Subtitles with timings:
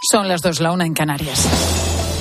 [0.00, 1.46] Son las dos, la una en Canarias.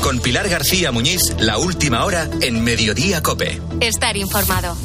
[0.02, 3.62] Con Pilar García Muñiz, la última hora en Mediodía Cope.
[3.82, 4.78] Estar informado.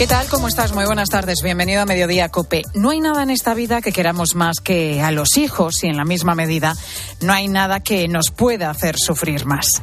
[0.00, 0.26] ¿Qué tal?
[0.28, 0.72] ¿Cómo estás?
[0.72, 1.42] Muy buenas tardes.
[1.42, 2.62] Bienvenido a Mediodía Cope.
[2.72, 5.98] No hay nada en esta vida que queramos más que a los hijos y en
[5.98, 6.74] la misma medida
[7.20, 9.82] no hay nada que nos pueda hacer sufrir más.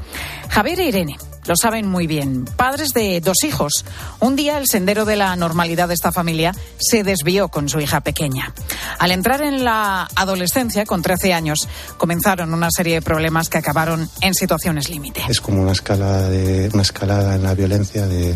[0.50, 1.18] Javier e Irene
[1.48, 2.46] lo saben muy bien.
[2.46, 3.86] Padres de dos hijos.
[4.20, 8.02] Un día el sendero de la normalidad de esta familia se desvió con su hija
[8.02, 8.54] pequeña.
[9.00, 14.10] Al entrar en la adolescencia, con 13 años, comenzaron una serie de problemas que acabaron
[14.22, 15.22] en situaciones límite.
[15.30, 18.36] Es como una, escala de, una escalada en la violencia, de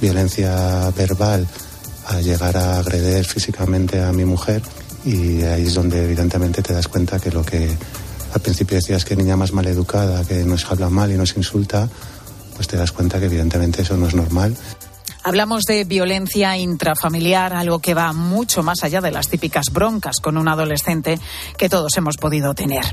[0.00, 1.46] violencia verbal
[2.06, 4.62] a llegar a agredir físicamente a mi mujer
[5.04, 7.76] y ahí es donde evidentemente te das cuenta que lo que
[8.34, 11.88] al principio decías que niña más mal educada, que nos habla mal y nos insulta,
[12.54, 14.56] pues te das cuenta que evidentemente eso no es normal.
[15.26, 20.36] Hablamos de violencia intrafamiliar, algo que va mucho más allá de las típicas broncas con
[20.36, 21.18] un adolescente
[21.56, 22.84] que todos hemos podido tener.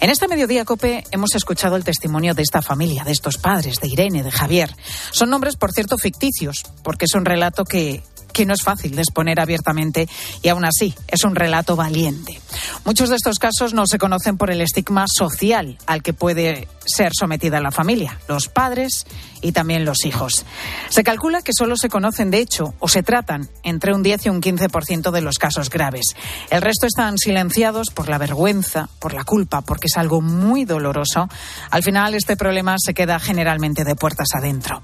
[0.00, 3.88] En este mediodía COPE hemos escuchado el testimonio de esta familia, de estos padres, de
[3.88, 4.76] Irene, de Javier.
[5.10, 9.02] Son nombres, por cierto, ficticios, porque es un relato que que no es fácil de
[9.02, 10.08] exponer abiertamente
[10.42, 12.40] y aún así es un relato valiente.
[12.84, 17.12] Muchos de estos casos no se conocen por el estigma social al que puede ser
[17.18, 19.06] sometida la familia, los padres
[19.40, 20.44] y también los hijos.
[20.88, 24.28] Se calcula que solo se conocen, de hecho, o se tratan entre un 10 y
[24.28, 26.06] un 15% de los casos graves.
[26.50, 31.28] El resto están silenciados por la vergüenza, por la culpa, porque es algo muy doloroso.
[31.70, 34.82] Al final, este problema se queda generalmente de puertas adentro.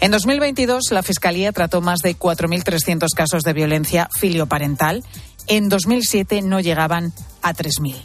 [0.00, 5.04] En 2022, la Fiscalía trató más de 4.300 casos de violencia filioparental.
[5.46, 7.96] En 2007 no llegaban a 3.000.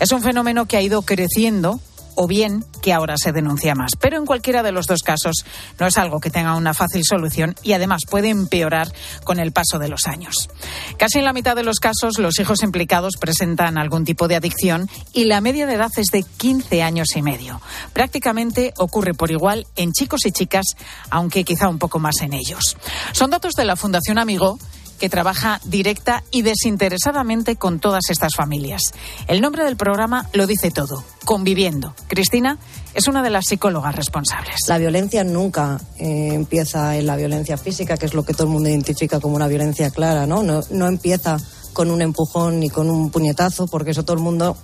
[0.00, 1.80] Es un fenómeno que ha ido creciendo
[2.22, 3.92] o bien que ahora se denuncia más.
[3.98, 5.36] Pero en cualquiera de los dos casos
[5.78, 8.92] no es algo que tenga una fácil solución y además puede empeorar
[9.24, 10.50] con el paso de los años.
[10.98, 14.90] Casi en la mitad de los casos los hijos implicados presentan algún tipo de adicción
[15.14, 17.62] y la media de edad es de 15 años y medio.
[17.94, 20.76] Prácticamente ocurre por igual en chicos y chicas,
[21.08, 22.76] aunque quizá un poco más en ellos.
[23.12, 24.58] Son datos de la Fundación Amigo
[25.00, 28.82] que trabaja directa y desinteresadamente con todas estas familias.
[29.26, 31.94] El nombre del programa lo dice todo, Conviviendo.
[32.06, 32.58] Cristina
[32.94, 34.56] es una de las psicólogas responsables.
[34.68, 38.52] La violencia nunca eh, empieza en la violencia física, que es lo que todo el
[38.52, 40.42] mundo identifica como una violencia clara, ¿no?
[40.42, 41.38] No, no empieza
[41.72, 44.56] con un empujón ni con un puñetazo, porque eso todo el mundo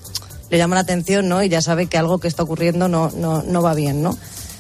[0.51, 1.43] le llama la atención, ¿no?
[1.43, 4.17] Y ya sabe que algo que está ocurriendo no, no, no va bien, ¿no?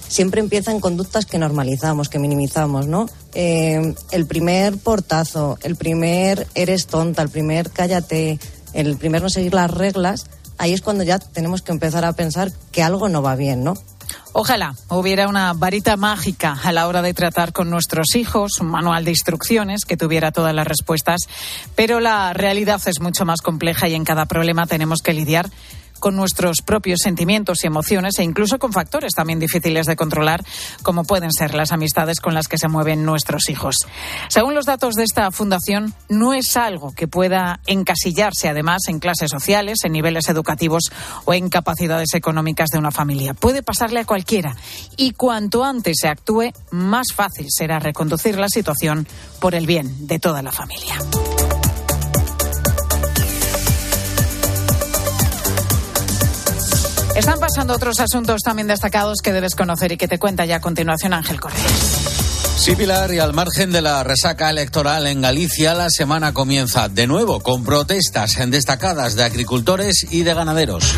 [0.08, 3.06] Siempre empieza en conductas que normalizamos, que minimizamos, ¿no?
[3.34, 8.38] Eh, el primer portazo, el primer eres tonta, el primer cállate,
[8.72, 10.26] el primer no seguir las reglas,
[10.58, 13.74] ahí es cuando ya tenemos que empezar a pensar que algo no va bien, ¿no?
[14.32, 19.04] Ojalá hubiera una varita mágica a la hora de tratar con nuestros hijos, un manual
[19.04, 21.22] de instrucciones que tuviera todas las respuestas,
[21.74, 25.50] pero la realidad es mucho más compleja y en cada problema tenemos que lidiar
[25.98, 30.44] con nuestros propios sentimientos y emociones e incluso con factores también difíciles de controlar,
[30.82, 33.76] como pueden ser las amistades con las que se mueven nuestros hijos.
[34.28, 39.30] Según los datos de esta fundación, no es algo que pueda encasillarse además en clases
[39.30, 40.90] sociales, en niveles educativos
[41.24, 43.34] o en capacidades económicas de una familia.
[43.34, 44.56] Puede pasarle a cualquiera
[44.96, 49.06] y cuanto antes se actúe, más fácil será reconducir la situación
[49.40, 50.96] por el bien de toda la familia.
[57.16, 60.60] Están pasando otros asuntos también destacados que debes conocer y que te cuenta ya a
[60.60, 61.64] continuación Ángel Correa.
[62.56, 67.06] Sí, Pilar, y al margen de la resaca electoral en Galicia, la semana comienza de
[67.06, 70.94] nuevo con protestas destacadas de agricultores y de ganaderos.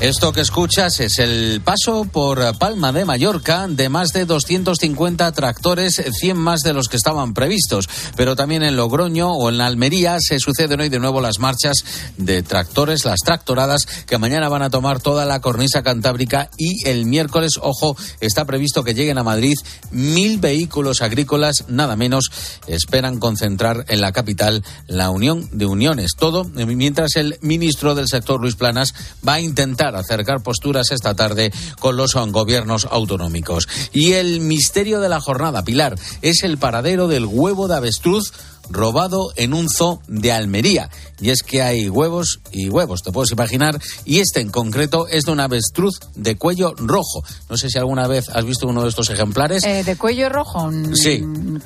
[0.00, 6.00] Esto que escuchas es el paso por Palma de Mallorca de más de 250 tractores,
[6.20, 7.88] 100 más de los que estaban previstos.
[8.16, 11.84] Pero también en Logroño o en Almería se suceden hoy de nuevo las marchas
[12.16, 17.04] de tractores, las tractoradas, que mañana van a tomar toda la cornisa cantábrica y el
[17.04, 19.56] miércoles, ojo, está previsto que lleguen a Madrid
[19.90, 22.30] mil vehículos agrícolas, nada menos,
[22.68, 26.12] esperan concentrar en la capital la Unión de Uniones.
[26.16, 28.94] Todo mientras el ministro del sector, Luis Planas,
[29.26, 33.68] va a intentar acercar posturas esta tarde con los gobiernos autonómicos.
[33.92, 38.32] Y el misterio de la jornada, Pilar, es el paradero del huevo de avestruz
[38.70, 40.90] robado en un zoo de Almería.
[41.20, 43.80] Y es que hay huevos y huevos, te puedes imaginar.
[44.04, 47.24] Y este en concreto es de un avestruz de cuello rojo.
[47.50, 49.64] No sé si alguna vez has visto uno de estos ejemplares.
[49.64, 50.70] Eh, ¿De cuello rojo?
[50.94, 51.20] Sí.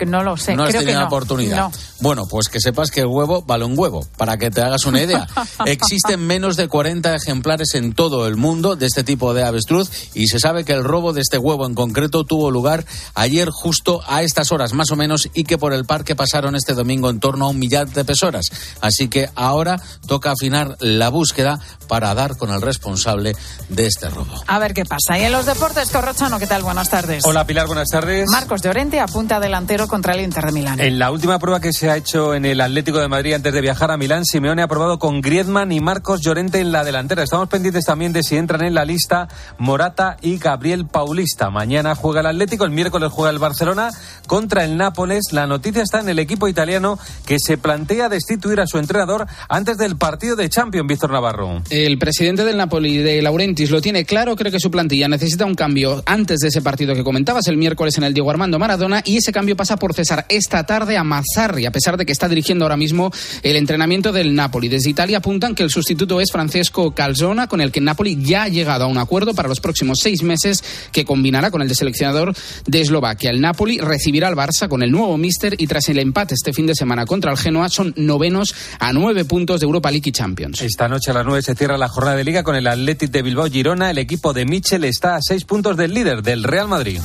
[0.07, 0.57] No lo sé.
[0.57, 1.71] No has tenido la oportunidad.
[2.01, 5.03] Bueno, pues que sepas que el huevo vale un huevo, para que te hagas una
[5.03, 5.27] idea.
[5.67, 10.29] Existen menos de 40 ejemplares en todo el mundo de este tipo de avestruz y
[10.29, 12.85] se sabe que el robo de este huevo en concreto tuvo lugar
[13.15, 16.75] ayer justo a estas horas más o menos y que por el parque pasaron este
[16.75, 18.51] domingo domingo en torno a un millar de personas.
[18.83, 21.59] Así que ahora toca afinar la búsqueda
[21.89, 23.35] para dar con el responsable
[23.69, 24.43] de este robo.
[24.47, 25.19] A ver qué pasa.
[25.19, 26.63] Y en los deportes, Corrochano, ¿qué tal?
[26.63, 27.25] Buenas tardes.
[27.25, 28.29] Hola Pilar, buenas tardes.
[28.31, 30.81] Marcos Llorente apunta delantero contra el Inter de Milán.
[30.81, 33.61] En la última prueba que se ha hecho en el Atlético de Madrid antes de
[33.61, 37.23] viajar a Milán, Simeone ha probado con Griezmann y Marcos Llorente en la delantera.
[37.23, 39.29] Estamos pendientes también de si entran en la lista
[39.59, 41.51] Morata y Gabriel Paulista.
[41.51, 43.91] Mañana juega el Atlético, el miércoles juega el Barcelona
[44.27, 45.33] contra el Nápoles.
[45.33, 46.82] La noticia está en el equipo italiano
[47.27, 51.63] que se plantea destituir a su entrenador antes del partido de Champions, Víctor Navarro.
[51.71, 54.37] El presidente del Napoli, de Laurentis, lo tiene claro.
[54.37, 57.97] Creo que su plantilla necesita un cambio antes de ese partido que comentabas el miércoles
[57.99, 61.67] en el Diego Armando Maradona y ese cambio pasa por cesar esta tarde a Mazzarri,
[61.67, 63.11] a pesar de que está dirigiendo ahora mismo
[63.43, 64.69] el entrenamiento del Napoli.
[64.69, 68.49] Desde Italia apuntan que el sustituto es Francesco Calzona, con el que Napoli ya ha
[68.49, 70.63] llegado a un acuerdo para los próximos seis meses
[70.93, 72.35] que combinará con el de seleccionador
[72.67, 73.31] de Eslovaquia.
[73.31, 76.67] El Napoli recibirá al Barça con el nuevo míster y tras el empate este fin
[76.67, 80.61] de semana contra el Genoa son novenos a nueve puntos de Europa League y Champions.
[80.63, 83.23] Esta noche a las nueve se cierra la jornada de liga con el Athletic de
[83.23, 83.91] Bilbao Girona.
[83.91, 87.01] El equipo de Michel está a seis puntos del líder del Real Madrid.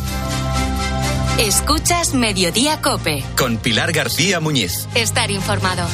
[1.39, 3.23] Escuchas Mediodía Cope.
[3.37, 4.87] Con Pilar García Muñiz.
[4.95, 5.87] Estar informado.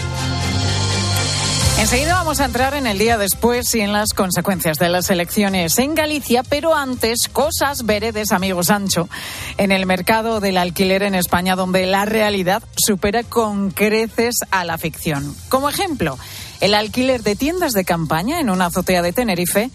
[1.79, 5.77] Enseguida vamos a entrar en el día después y en las consecuencias de las elecciones
[5.79, 9.09] en Galicia, pero antes, cosas veredes, amigo Sancho,
[9.57, 14.77] en el mercado del alquiler en España, donde la realidad supera con creces a la
[14.77, 15.35] ficción.
[15.49, 16.17] Como ejemplo,
[16.61, 19.69] el alquiler de tiendas de campaña en una azotea de Tenerife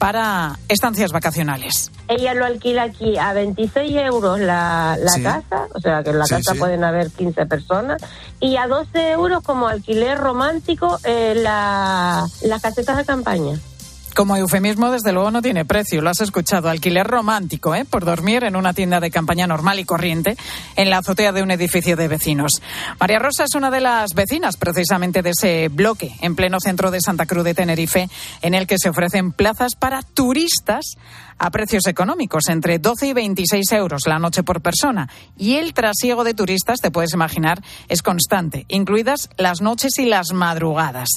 [0.00, 1.92] para estancias vacacionales.
[2.08, 5.22] Ella lo alquila aquí a 26 euros la, la Sí.
[5.22, 6.58] casa, o sea que en la Sí, casa sí.
[6.58, 8.00] pueden haber 15 personas,
[8.40, 13.58] y a 12 euros como alquiler romántico eh, la, las casetas de campaña.
[14.14, 16.02] Como eufemismo, desde luego no tiene precio.
[16.02, 16.68] Lo has escuchado.
[16.68, 17.84] Alquiler romántico, ¿eh?
[17.84, 20.36] Por dormir en una tienda de campaña normal y corriente
[20.76, 22.60] en la azotea de un edificio de vecinos.
[22.98, 27.00] María Rosa es una de las vecinas precisamente de ese bloque en pleno centro de
[27.00, 28.08] Santa Cruz de Tenerife,
[28.42, 30.84] en el que se ofrecen plazas para turistas
[31.40, 35.08] a precios económicos, entre 12 y 26 euros la noche por persona.
[35.38, 40.32] Y el trasiego de turistas, te puedes imaginar, es constante, incluidas las noches y las
[40.32, 41.08] madrugadas.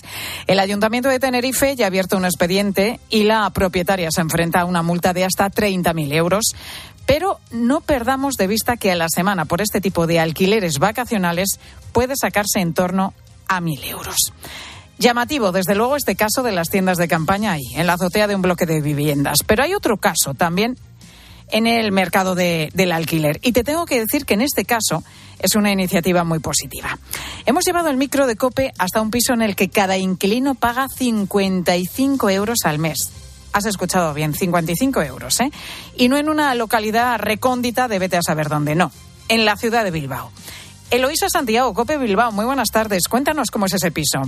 [0.47, 4.65] El Ayuntamiento de Tenerife ya ha abierto un expediente y la propietaria se enfrenta a
[4.65, 6.45] una multa de hasta 30.000 euros.
[7.05, 11.59] Pero no perdamos de vista que a la semana por este tipo de alquileres vacacionales
[11.91, 13.13] puede sacarse en torno
[13.49, 14.15] a 1.000 euros.
[14.99, 18.35] Llamativo, desde luego, este caso de las tiendas de campaña ahí, en la azotea de
[18.35, 19.39] un bloque de viviendas.
[19.45, 20.77] Pero hay otro caso también
[21.51, 23.39] en el mercado de- del alquiler.
[23.43, 25.03] Y te tengo que decir que en este caso
[25.39, 26.97] es una iniciativa muy positiva.
[27.45, 30.87] Hemos llevado el micro de COPE hasta un piso en el que cada inquilino paga
[30.87, 33.11] 55 euros al mes.
[33.51, 35.51] Has escuchado bien, 55 euros, ¿eh?
[35.97, 38.91] Y no en una localidad recóndita de vete a saber dónde, no,
[39.27, 40.31] en la ciudad de Bilbao.
[40.89, 43.03] Eloísa Santiago, COPE Bilbao, muy buenas tardes.
[43.09, 44.21] Cuéntanos cómo es ese piso.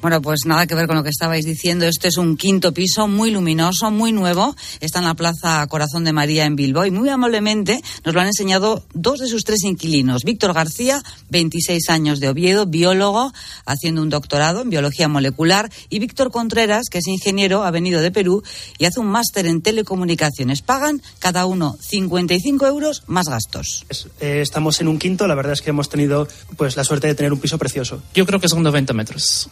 [0.00, 1.84] Bueno, pues nada que ver con lo que estabais diciendo.
[1.84, 4.54] Este es un quinto piso muy luminoso, muy nuevo.
[4.78, 8.28] Está en la Plaza Corazón de María en Bilbao y muy amablemente nos lo han
[8.28, 10.22] enseñado dos de sus tres inquilinos.
[10.22, 13.32] Víctor García, 26 años de Oviedo, biólogo,
[13.66, 15.68] haciendo un doctorado en biología molecular.
[15.88, 18.44] Y Víctor Contreras, que es ingeniero, ha venido de Perú
[18.78, 20.62] y hace un máster en telecomunicaciones.
[20.62, 23.84] Pagan cada uno 55 euros más gastos.
[24.20, 27.16] Eh, estamos en un quinto, la verdad es que hemos tenido pues la suerte de
[27.16, 28.00] tener un piso precioso.
[28.14, 29.50] Yo creo que son 90 metros.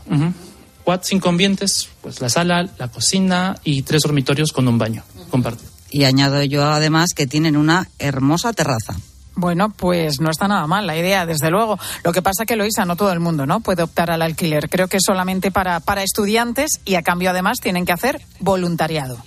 [0.87, 5.69] Cuatro, cinco ambientes, pues la sala, la cocina y tres dormitorios con un baño compartido.
[5.91, 8.95] Y añado yo además que tienen una hermosa terraza.
[9.35, 11.77] Bueno, pues no está nada mal la idea, desde luego.
[12.05, 14.69] Lo que pasa que, Loisa, no todo el mundo no puede optar al alquiler.
[14.69, 19.19] Creo que es solamente para, para estudiantes y a cambio además tienen que hacer voluntariado.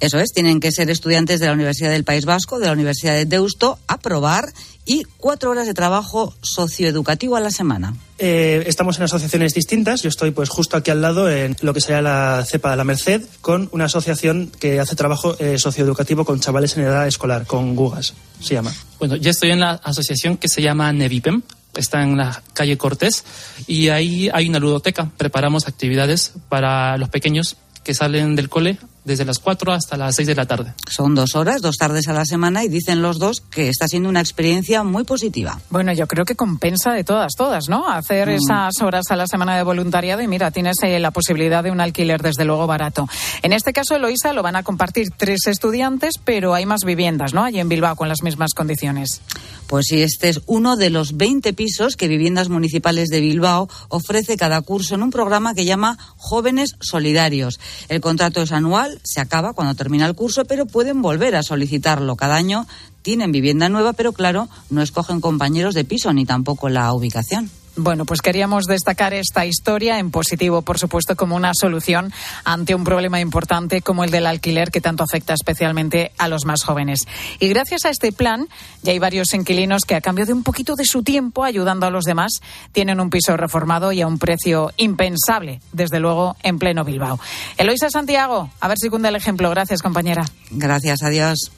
[0.00, 3.12] Eso es, tienen que ser estudiantes de la Universidad del País Vasco, de la Universidad
[3.12, 4.46] de Deusto, aprobar
[4.86, 7.94] y cuatro horas de trabajo socioeducativo a la semana.
[8.18, 10.02] Eh, estamos en asociaciones distintas.
[10.02, 12.84] Yo estoy pues justo aquí al lado en lo que sería la cepa de la
[12.84, 17.74] Merced, con una asociación que hace trabajo eh, socioeducativo con chavales en edad escolar, con
[17.74, 18.72] Gugas, se llama.
[18.98, 21.42] Bueno, yo estoy en la asociación que se llama Nevipem,
[21.74, 23.24] está en la calle Cortés,
[23.66, 25.10] y ahí hay una ludoteca.
[25.16, 30.28] Preparamos actividades para los pequeños que salen del cole desde las 4 hasta las 6
[30.28, 30.74] de la tarde.
[30.90, 34.08] Son dos horas, dos tardes a la semana y dicen los dos que está siendo
[34.10, 35.58] una experiencia muy positiva.
[35.70, 37.88] Bueno, yo creo que compensa de todas, todas, ¿no?
[37.88, 38.32] Hacer Mm.
[38.32, 41.80] esas horas a la semana de voluntariado y mira, tienes eh, la posibilidad de un
[41.80, 43.08] alquiler desde luego barato.
[43.42, 47.44] En este caso, Eloisa, lo van a compartir tres estudiantes, pero hay más viviendas, ¿no?
[47.44, 49.20] Allí en Bilbao con las mismas condiciones.
[49.68, 54.36] Pues sí, este es uno de los 20 pisos que Viviendas Municipales de Bilbao ofrece
[54.36, 57.58] cada curso en un programa que llama Jóvenes Solidarios.
[57.88, 62.16] El contrato es anual, se acaba cuando termina el curso, pero pueden volver a solicitarlo
[62.16, 62.66] cada año.
[63.02, 67.50] Tienen vivienda nueva, pero claro, no escogen compañeros de piso ni tampoco la ubicación.
[67.76, 72.12] Bueno, pues queríamos destacar esta historia en positivo, por supuesto, como una solución
[72.44, 76.62] ante un problema importante como el del alquiler que tanto afecta especialmente a los más
[76.62, 77.00] jóvenes.
[77.38, 78.48] Y gracias a este plan,
[78.82, 81.90] ya hay varios inquilinos que a cambio de un poquito de su tiempo ayudando a
[81.90, 82.40] los demás,
[82.72, 87.20] tienen un piso reformado y a un precio impensable, desde luego, en pleno Bilbao.
[87.58, 89.50] Eloisa Santiago, a ver si cunde el ejemplo.
[89.50, 90.24] Gracias, compañera.
[90.50, 91.50] Gracias, adiós.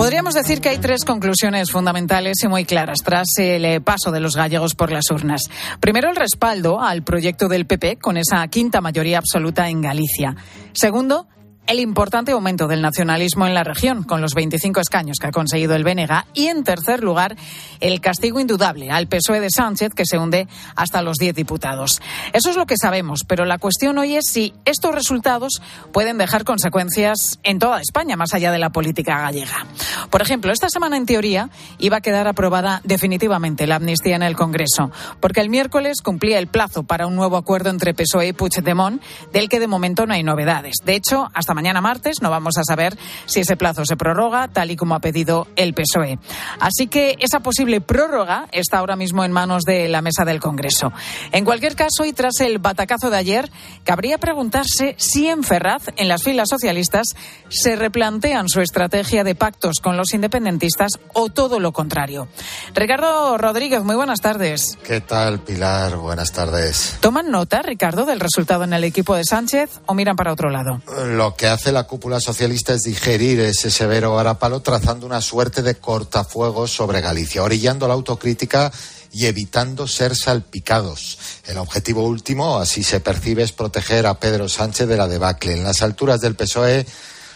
[0.00, 4.18] Podríamos decir que hay tres conclusiones fundamentales y muy claras tras el eh, paso de
[4.18, 5.42] los gallegos por las urnas.
[5.78, 10.34] Primero, el respaldo al proyecto del PP con esa quinta mayoría absoluta en Galicia.
[10.72, 11.26] Segundo,
[11.70, 15.76] el importante aumento del nacionalismo en la región, con los 25 escaños que ha conseguido
[15.76, 16.24] el BNG.
[16.34, 17.36] Y, en tercer lugar,
[17.78, 22.02] el castigo indudable al PSOE de Sánchez, que se hunde hasta los 10 diputados.
[22.32, 25.62] Eso es lo que sabemos, pero la cuestión hoy es si estos resultados
[25.92, 29.64] pueden dejar consecuencias en toda España, más allá de la política gallega.
[30.10, 34.34] Por ejemplo, esta semana, en teoría, iba a quedar aprobada definitivamente la amnistía en el
[34.34, 39.00] Congreso, porque el miércoles cumplía el plazo para un nuevo acuerdo entre PSOE y Puigdemont,
[39.32, 40.74] del que de momento no hay novedades.
[40.84, 44.70] De hecho, hasta mañana martes no vamos a saber si ese plazo se prorroga, tal
[44.70, 46.18] y como ha pedido el PSOE.
[46.58, 50.90] Así que esa posible prórroga está ahora mismo en manos de la mesa del Congreso.
[51.32, 53.50] En cualquier caso, y tras el batacazo de ayer,
[53.84, 57.08] cabría preguntarse si en Ferraz, en las filas socialistas,
[57.50, 62.26] se replantean su estrategia de pactos con los independentistas o todo lo contrario.
[62.74, 64.78] Ricardo Rodríguez, muy buenas tardes.
[64.82, 65.96] ¿Qué tal, Pilar?
[65.96, 66.96] Buenas tardes.
[67.00, 70.80] ¿Toman nota, Ricardo, del resultado en el equipo de Sánchez o miran para otro lado?
[71.04, 75.76] Lo que hace la cúpula socialista es digerir ese severo varapalo trazando una suerte de
[75.76, 78.70] cortafuegos sobre Galicia, orillando la autocrítica
[79.10, 81.18] y evitando ser salpicados.
[81.46, 85.54] El objetivo último, así se percibe, es proteger a Pedro Sánchez de la debacle.
[85.54, 86.84] En las alturas del PSOE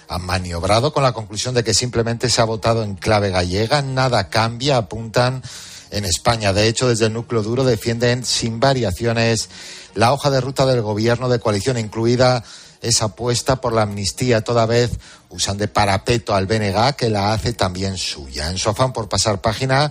[0.08, 4.28] han maniobrado con la conclusión de que simplemente se ha votado en clave gallega, nada
[4.28, 5.42] cambia, apuntan
[5.90, 6.52] en España.
[6.52, 9.48] De hecho, desde el núcleo duro defienden sin variaciones
[9.94, 12.44] la hoja de ruta del gobierno de coalición, incluida
[12.84, 14.92] esa apuesta por la amnistía, toda vez
[15.34, 18.50] usan de parapeto al BNG, que la hace también suya.
[18.50, 19.90] En su afán por pasar página,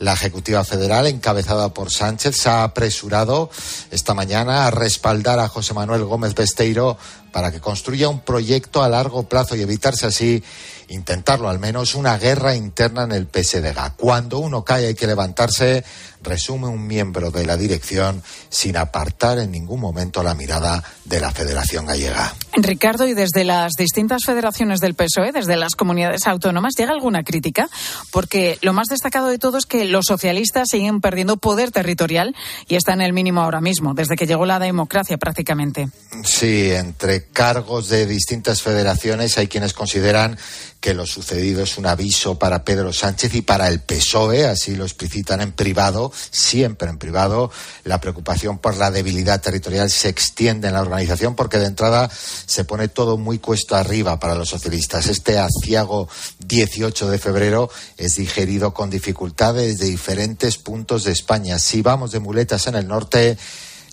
[0.00, 3.50] la Ejecutiva Federal, encabezada por Sánchez, se ha apresurado
[3.92, 6.98] esta mañana a respaldar a José Manuel Gómez Besteiro
[7.30, 10.42] para que construya un proyecto a largo plazo y evitarse así
[10.88, 13.94] intentarlo al menos una guerra interna en el PSDG.
[13.96, 15.84] Cuando uno cae hay que levantarse,
[16.20, 21.30] resume un miembro de la dirección sin apartar en ningún momento la mirada de la
[21.30, 22.34] Federación Gallega.
[22.54, 27.68] Ricardo, y desde las distintas federaciones del PSOE, desde las comunidades autónomas, ¿llega alguna crítica?
[28.10, 32.34] Porque lo más destacado de todo es que los socialistas siguen perdiendo poder territorial
[32.68, 35.88] y está en el mínimo ahora mismo, desde que llegó la democracia prácticamente.
[36.24, 40.38] Sí, entre cargos de distintas federaciones hay quienes consideran
[40.80, 44.84] que lo sucedido es un aviso para Pedro Sánchez y para el PSOE, así lo
[44.84, 47.50] explicitan en privado, siempre en privado.
[47.84, 52.64] La preocupación por la debilidad territorial se extiende en la organización porque de entrada se
[52.64, 55.06] pone todo muy cuesto arriba para los socialistas.
[55.06, 56.08] Este aciago
[56.46, 61.58] 18 de febrero es digerido con dificultades de diferentes puntos de España.
[61.58, 63.36] Si vamos de muletas en el norte,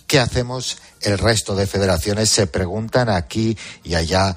[0.06, 0.78] ¿qué hacemos?
[1.02, 4.34] El resto de federaciones se preguntan aquí y allá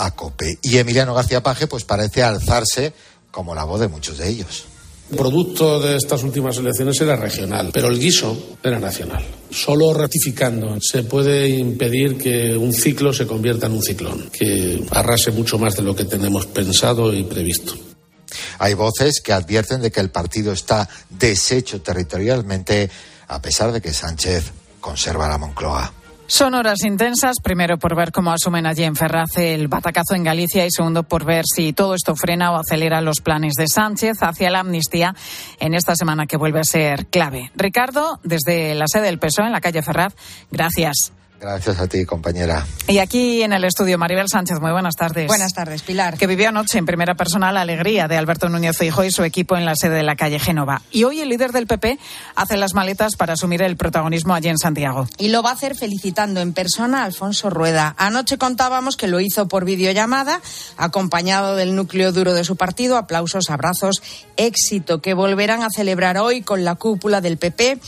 [0.00, 0.58] a COPE.
[0.62, 2.92] Y Emiliano García Paje pues parece alzarse
[3.30, 4.64] como la voz de muchos de ellos.
[5.10, 9.24] El producto de estas últimas elecciones era regional, pero el guiso era nacional.
[9.50, 15.32] Solo ratificando se puede impedir que un ciclo se convierta en un ciclón, que arrase
[15.32, 17.74] mucho más de lo que tenemos pensado y previsto.
[18.58, 22.88] Hay voces que advierten de que el partido está deshecho territorialmente,
[23.26, 24.44] a pesar de que Sánchez
[24.80, 25.92] conserva la Moncloa.
[26.30, 30.64] Son horas intensas, primero por ver cómo asumen allí en Ferraz el batacazo en Galicia
[30.64, 34.48] y segundo por ver si todo esto frena o acelera los planes de Sánchez hacia
[34.48, 35.16] la amnistía
[35.58, 37.50] en esta semana que vuelve a ser clave.
[37.56, 40.14] Ricardo, desde la sede del PSOE en la calle Ferraz,
[40.52, 41.12] gracias.
[41.40, 42.66] Gracias a ti, compañera.
[42.86, 45.26] Y aquí en el estudio, Maribel Sánchez, muy buenas tardes.
[45.26, 46.18] Buenas tardes, Pilar.
[46.18, 49.56] Que vivió anoche en primera persona la alegría de Alberto Núñez Feijóo y su equipo
[49.56, 50.82] en la sede de la calle Génova.
[50.90, 51.98] Y hoy el líder del PP
[52.34, 55.08] hace las maletas para asumir el protagonismo allí en Santiago.
[55.16, 57.94] Y lo va a hacer felicitando en persona a Alfonso Rueda.
[57.96, 60.42] Anoche contábamos que lo hizo por videollamada,
[60.76, 64.02] acompañado del núcleo duro de su partido, aplausos, abrazos,
[64.36, 67.80] éxito que volverán a celebrar hoy con la cúpula del PP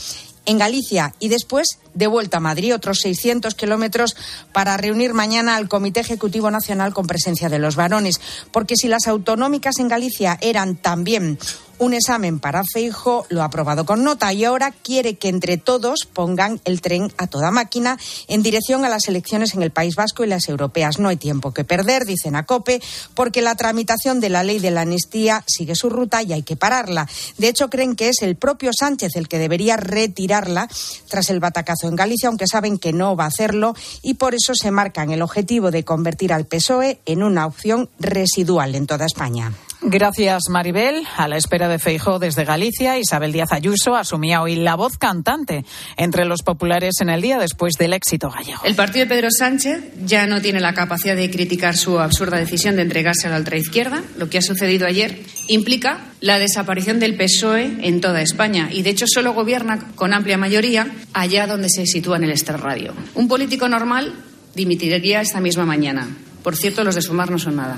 [0.45, 4.15] en Galicia y después de vuelta a Madrid, otros 600 kilómetros
[4.51, 8.19] para reunir mañana al Comité Ejecutivo Nacional con presencia de los varones.
[8.51, 11.37] Porque si las autonómicas en Galicia eran también
[11.83, 16.07] un examen para Feijo, lo ha aprobado con nota y ahora quiere que entre todos
[16.11, 17.97] pongan el tren a toda máquina
[18.27, 20.97] en dirección a las elecciones en el País Vasco y las europeas.
[20.99, 22.81] No hay tiempo que perder, dicen a COPE,
[23.13, 26.55] porque la tramitación de la ley de la amnistía sigue su ruta y hay que
[26.55, 27.07] pararla.
[27.37, 30.69] De hecho, creen que es el propio Sánchez el que debería retirarla
[31.09, 34.55] tras el batacazo en Galicia, aunque saben que no va a hacerlo y por eso
[34.55, 39.51] se marcan el objetivo de convertir al PSOE en una opción residual en toda España.
[39.85, 41.03] Gracias, Maribel.
[41.17, 45.65] A la espera de Feijo desde Galicia, Isabel Díaz Ayuso asumía hoy la voz cantante
[45.97, 48.61] entre los populares en el día después del éxito gallego.
[48.63, 52.77] El partido de Pedro Sánchez ya no tiene la capacidad de criticar su absurda decisión
[52.77, 54.01] de entregarse a la ultraizquierda.
[54.17, 58.91] Lo que ha sucedido ayer implica la desaparición del PSOE en toda España y, de
[58.91, 62.93] hecho, solo gobierna con amplia mayoría allá donde se sitúa en el extrarradio.
[63.15, 64.13] Un político normal
[64.55, 66.07] dimitiría esta misma mañana.
[66.41, 67.77] Por cierto, los de Sumar no son nada.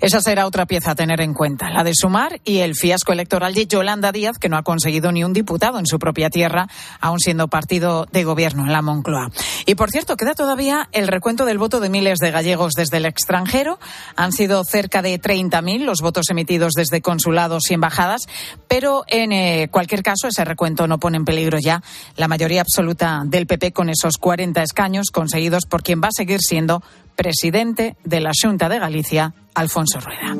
[0.00, 3.54] Esa será otra pieza a tener en cuenta, la de Sumar y el fiasco electoral
[3.54, 6.68] de Yolanda Díaz, que no ha conseguido ni un diputado en su propia tierra,
[7.00, 9.30] aún siendo partido de gobierno en la Moncloa.
[9.64, 13.06] Y por cierto, queda todavía el recuento del voto de miles de gallegos desde el
[13.06, 13.78] extranjero.
[14.16, 18.22] Han sido cerca de 30.000 los votos emitidos desde consulados y embajadas,
[18.68, 21.82] pero en eh, cualquier caso ese recuento no pone en peligro ya
[22.16, 26.40] la mayoría absoluta del PP con esos 40 escaños conseguidos por quien va a seguir
[26.40, 26.82] siendo
[27.16, 30.36] presidente de la Junta de Galicia, Alfonso Rueda.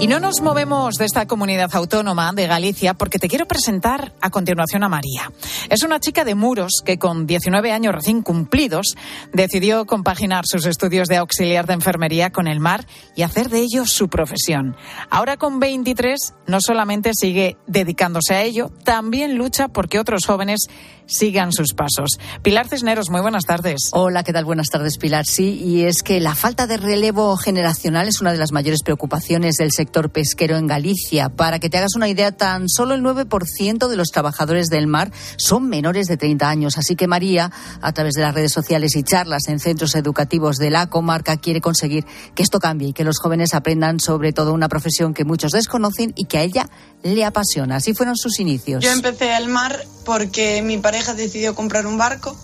[0.00, 4.30] Y no nos movemos de esta comunidad autónoma de Galicia porque te quiero presentar a
[4.30, 5.32] continuación a María.
[5.70, 8.94] Es una chica de muros que con 19 años recién cumplidos
[9.32, 12.86] decidió compaginar sus estudios de auxiliar de enfermería con el mar
[13.16, 14.76] y hacer de ello su profesión.
[15.10, 20.68] Ahora con 23 no solamente sigue dedicándose a ello, también lucha porque otros jóvenes
[21.08, 22.20] sigan sus pasos.
[22.42, 23.88] Pilar Cisneros, muy buenas tardes.
[23.92, 24.44] Hola, ¿qué tal?
[24.44, 25.26] Buenas tardes, Pilar.
[25.26, 29.56] Sí, y es que la falta de relevo generacional es una de las mayores preocupaciones
[29.56, 31.30] del sector pesquero en Galicia.
[31.30, 35.10] Para que te hagas una idea, tan solo el 9% de los trabajadores del mar
[35.36, 36.78] son menores de 30 años.
[36.78, 37.50] Así que María,
[37.80, 41.60] a través de las redes sociales y charlas en centros educativos de la comarca, quiere
[41.60, 45.52] conseguir que esto cambie y que los jóvenes aprendan sobre todo una profesión que muchos
[45.52, 46.68] desconocen y que a ella
[47.02, 47.76] le apasiona.
[47.76, 48.84] Así fueron sus inicios.
[48.84, 52.36] Yo empecé al mar porque mi pareja decidió comprar un barco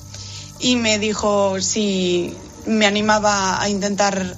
[0.60, 2.34] y me dijo si
[2.66, 4.36] me animaba a intentar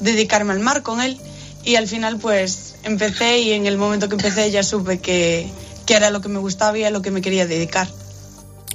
[0.00, 1.18] dedicarme al mar con él.
[1.64, 5.50] Y al final pues empecé y en el momento que empecé ya supe que,
[5.84, 7.88] que era lo que me gustaba y a lo que me quería dedicar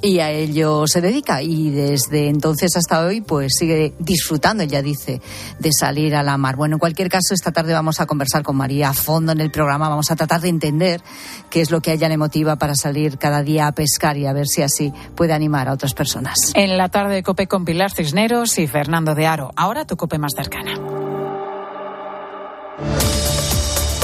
[0.02, 5.22] y a ello se dedica y desde entonces hasta hoy pues sigue disfrutando, ella dice,
[5.58, 6.56] de salir a la mar.
[6.56, 9.50] Bueno, en cualquier caso, esta tarde vamos a conversar con María a fondo en el
[9.50, 11.00] programa, vamos a tratar de entender
[11.48, 14.26] qué es lo que a ella le motiva para salir cada día a pescar y
[14.26, 16.36] a ver si así puede animar a otras personas.
[16.54, 19.52] En la tarde de Cope con Pilar Cisneros y Fernando de Aro.
[19.56, 20.74] Ahora tu Cope más cercana.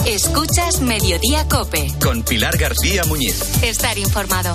[0.07, 1.93] Escuchas Mediodía Cope.
[2.03, 3.63] Con Pilar García Muñiz.
[3.63, 4.55] Estar informado.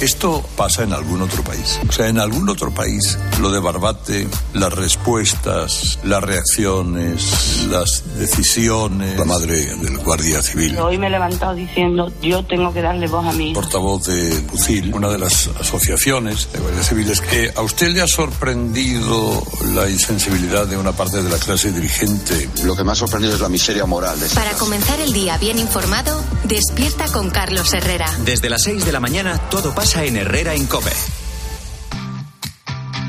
[0.00, 1.78] Esto pasa en algún otro país.
[1.88, 9.18] O sea, en algún otro país, lo de Barbate, las respuestas, las reacciones, las decisiones.
[9.18, 10.78] La madre del Guardia Civil.
[10.78, 13.52] Hoy me he levantado diciendo, yo tengo que darle voz a mí.
[13.52, 18.06] Portavoz de UCIL, una de las asociaciones de Guardias Civiles, que a usted le ha
[18.06, 19.42] sorprendido
[19.74, 22.48] la insensibilidad de una parte de la clase dirigente.
[22.64, 24.18] Lo que me ha sorprendido es la miseria moral.
[24.18, 28.10] De Para comenzar el día bien informado, despierta con Carlos Herrera.
[28.24, 30.96] Desde las 6 de la mañana, todo pasa en Herrera en.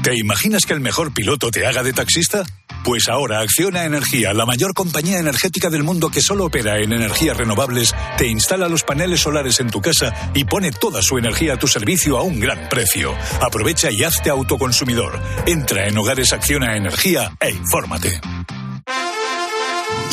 [0.04, 2.44] ¿Te imaginas que el mejor piloto te haga de taxista?
[2.84, 7.38] Pues ahora Acciona Energía, la mayor compañía energética del mundo que solo opera en energías
[7.38, 11.60] renovables, te instala los paneles solares en tu casa y pone toda su energía a
[11.60, 13.14] tu servicio a un gran precio.
[13.40, 15.22] Aprovecha y hazte autoconsumidor.
[15.46, 18.20] Entra en Hogares Acciona Energía e infórmate.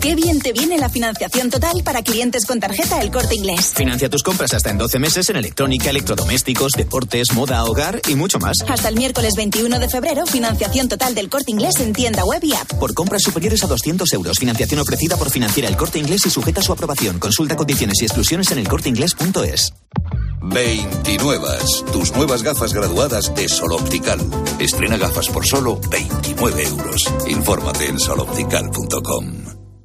[0.00, 3.72] Qué bien te viene la financiación total para clientes con tarjeta El Corte Inglés.
[3.74, 8.38] Financia tus compras hasta en 12 meses en electrónica, electrodomésticos, deportes, moda, hogar y mucho
[8.38, 8.58] más.
[8.68, 12.54] Hasta el miércoles 21 de febrero, financiación total del Corte Inglés en tienda web y
[12.54, 12.72] app.
[12.74, 16.60] Por compras superiores a 200 euros, financiación ofrecida por Financiera El Corte Inglés y sujeta
[16.60, 17.18] a su aprobación.
[17.18, 19.72] Consulta condiciones y exclusiones en elcorteinglés.es.
[20.42, 21.48] 29.
[21.92, 24.20] Tus nuevas gafas graduadas de Sol Optical.
[24.58, 27.02] Estrena gafas por solo 29 euros.
[27.26, 29.55] Infórmate en soloptical.com.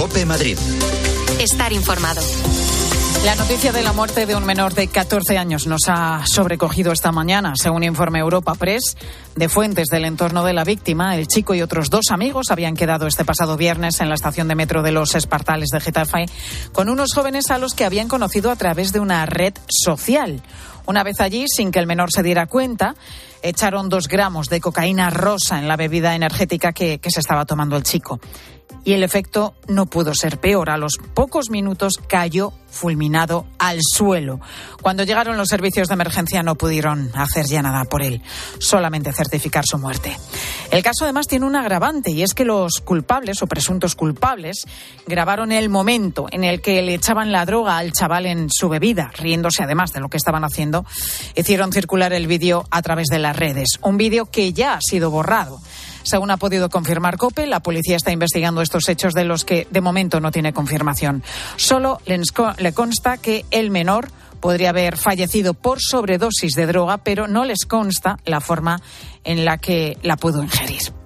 [0.00, 0.56] Cope Madrid.
[1.38, 2.22] Estar informado.
[3.22, 7.12] La noticia de la muerte de un menor de 14 años nos ha sobrecogido esta
[7.12, 8.96] mañana, según informe Europa Press.
[9.36, 13.06] De fuentes del entorno de la víctima, el chico y otros dos amigos habían quedado
[13.06, 16.24] este pasado viernes en la estación de metro de los Espartales de Getafe
[16.72, 20.42] con unos jóvenes a los que habían conocido a través de una red social.
[20.86, 22.94] Una vez allí, sin que el menor se diera cuenta,
[23.42, 27.76] echaron dos gramos de cocaína rosa en la bebida energética que, que se estaba tomando
[27.76, 28.18] el chico
[28.84, 30.70] y el efecto no pudo ser peor.
[30.70, 34.40] A los pocos minutos cayó fulminado al suelo.
[34.80, 38.22] Cuando llegaron los servicios de emergencia no pudieron hacer ya nada por él,
[38.58, 40.16] solamente certificar su muerte.
[40.70, 44.66] El caso además tiene un agravante y es que los culpables o presuntos culpables
[45.06, 49.10] grabaron el momento en el que le echaban la droga al chaval en su bebida,
[49.16, 50.86] riéndose además de lo que estaban haciendo.
[51.34, 55.10] Hicieron circular el vídeo a través de las redes, un vídeo que ya ha sido
[55.10, 55.60] borrado.
[56.02, 59.80] Según ha podido confirmar COPE, la policía está investigando estos hechos de los que de
[59.80, 61.22] momento no tiene confirmación.
[61.56, 64.08] Solo le consta que el menor
[64.40, 68.80] podría haber fallecido por sobredosis de droga, pero no les consta la forma
[69.24, 70.99] en la que la pudo ingerir.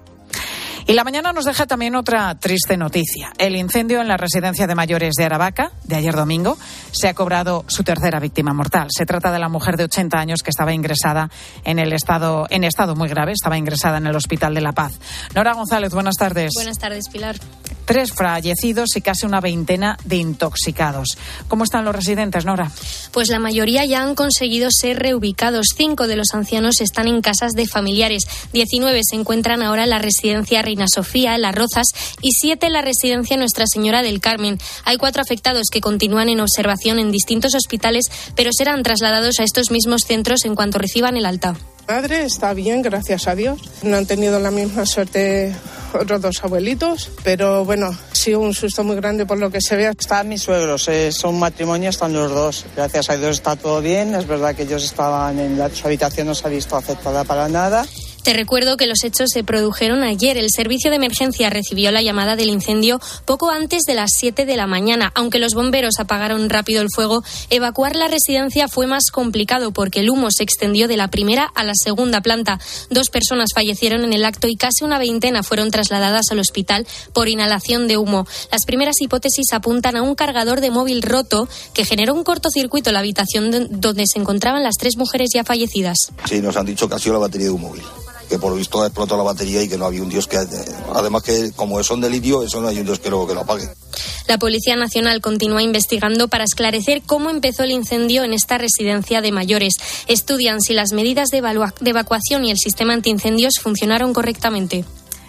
[0.87, 3.33] Y la mañana nos deja también otra triste noticia.
[3.39, 6.59] El incendio en la residencia de mayores de Aravaca, de ayer domingo,
[6.91, 8.89] se ha cobrado su tercera víctima mortal.
[8.95, 11.31] Se trata de la mujer de 80 años que estaba ingresada
[11.63, 14.93] en el estado, en estado muy grave, estaba ingresada en el Hospital de la Paz.
[15.33, 16.51] Nora González, buenas tardes.
[16.55, 17.35] Buenas tardes, Pilar
[17.85, 21.17] tres fallecidos y casi una veintena de intoxicados.
[21.47, 22.71] ¿Cómo están los residentes, Nora?
[23.11, 25.67] Pues la mayoría ya han conseguido ser reubicados.
[25.75, 28.23] Cinco de los ancianos están en casas de familiares.
[28.51, 31.87] Diecinueve se encuentran ahora en la residencia Reina Sofía, en Las Rozas,
[32.21, 34.57] y siete en la residencia Nuestra Señora del Carmen.
[34.83, 39.71] Hay cuatro afectados que continúan en observación en distintos hospitales, pero serán trasladados a estos
[39.71, 41.55] mismos centros en cuanto reciban el alta.
[41.87, 43.61] Madre está bien, gracias a Dios.
[43.83, 45.55] No han tenido la misma suerte
[45.93, 49.87] otros dos abuelitos, pero bueno, sido un susto muy grande por lo que se ve.
[49.87, 52.65] Están mis suegros, eh, son matrimonio, están los dos.
[52.75, 54.13] Gracias a Dios está todo bien.
[54.13, 57.47] Es verdad que ellos estaban en la, su habitación, no se ha visto afectada para
[57.47, 57.85] nada.
[58.25, 60.35] Te recuerdo que los hechos se produjeron ayer.
[60.35, 64.57] El servicio de emergencia recibió la llamada del incendio poco antes de las 7 de
[64.57, 65.11] la mañana.
[65.13, 70.09] Aunque los bomberos apagaron rápido el fuego, evacuar la residencia fue más complicado porque el
[70.09, 72.59] humo se extendió de la primera a la segunda planta.
[72.89, 77.29] Dos personas fallecieron en el acto y casi una veintena fueron trasladadas al hospital por
[77.29, 78.25] inhalación de humo.
[78.51, 82.95] Las primeras hipótesis apuntan a un cargador de móvil roto que generó un cortocircuito en
[82.95, 86.11] la habitación donde se encontraban las tres mujeres ya fallecidas.
[86.27, 87.83] Sí, nos han dicho que ha la batería de un móvil
[88.29, 90.37] que por visto ha explotado la batería y que no había un dios que
[90.93, 93.41] además que como son de litio eso no hay un dios que lo, que lo
[93.41, 93.67] apague.
[94.27, 99.31] La Policía Nacional continúa investigando para esclarecer cómo empezó el incendio en esta residencia de
[99.31, 99.75] mayores.
[100.07, 101.37] Estudian si las medidas de
[101.85, 104.85] evacuación y el sistema antiincendios funcionaron correctamente.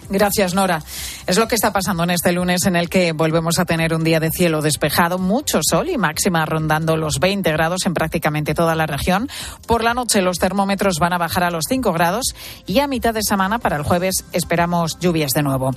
[0.09, 0.81] Gracias, Nora.
[1.25, 4.03] Es lo que está pasando en este lunes en el que volvemos a tener un
[4.03, 8.75] día de cielo despejado, mucho sol y máxima rondando los 20 grados en prácticamente toda
[8.75, 9.29] la región.
[9.65, 12.33] Por la noche los termómetros van a bajar a los 5 grados
[12.65, 15.75] y a mitad de semana para el jueves esperamos lluvias de nuevo.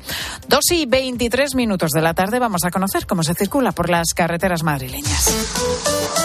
[0.48, 4.14] Dos y 23 minutos de la tarde vamos a conocer cómo se circula por las
[4.14, 6.19] carreteras madrileñas.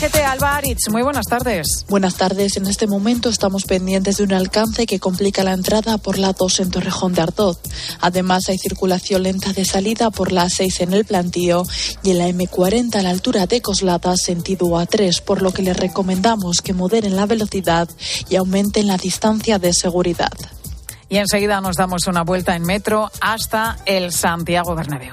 [0.00, 1.84] DGT Alba Aritz, muy buenas tardes.
[1.86, 2.56] Buenas tardes.
[2.56, 6.60] En este momento estamos pendientes de un alcance que complica la entrada por la 2
[6.60, 7.60] en Torrejón de Ardoz.
[8.00, 11.64] Además, hay circulación lenta de salida por la 6 en el plantío
[12.02, 15.76] y en la M40 a la altura de Coslada, sentido A3, por lo que les
[15.76, 17.86] recomendamos que moderen la velocidad
[18.30, 20.32] y aumenten la distancia de seguridad.
[21.10, 25.12] Y enseguida nos damos una vuelta en metro hasta el Santiago Bernabéu.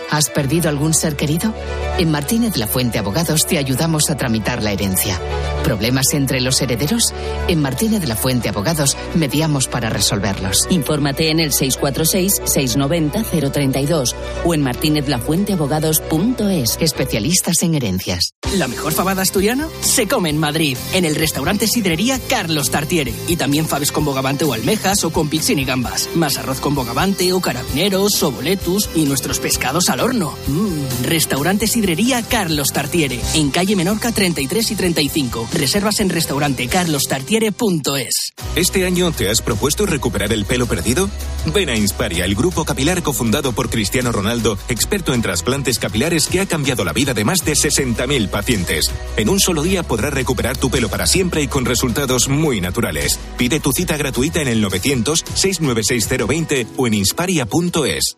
[0.11, 1.55] ¿Has perdido algún ser querido?
[1.97, 5.17] En Martínez La Fuente Abogados te ayudamos a tramitar la herencia.
[5.63, 7.13] ¿Problemas entre los herederos?
[7.47, 10.67] En Martínez La Fuente Abogados mediamos para resolverlos.
[10.69, 16.77] Infórmate en el 646-690-032 o en martinezlafuenteabogados.es.
[16.81, 18.33] Especialistas en herencias.
[18.57, 23.13] La mejor fabada asturiana se come en Madrid, en el restaurante Sidrería Carlos Tartiere.
[23.29, 26.09] Y también faves con bogavante o almejas o con y gambas.
[26.15, 30.35] Más arroz con bogavante o carabineros o boletus y nuestros pescados horno.
[30.47, 35.49] Mmm, restaurante Sidrería Carlos Tartiere, en calle Menorca 33 y 35.
[35.53, 38.31] Reservas en restaurantecarlostartiere.es.
[38.55, 41.09] ¿Este año te has propuesto recuperar el pelo perdido?
[41.53, 46.41] Ven a Insparia, el grupo capilar cofundado por Cristiano Ronaldo, experto en trasplantes capilares que
[46.41, 48.91] ha cambiado la vida de más de 60.000 pacientes.
[49.17, 53.19] En un solo día podrás recuperar tu pelo para siempre y con resultados muy naturales.
[53.37, 58.17] Pide tu cita gratuita en el 900-696-020 o en insparia.es.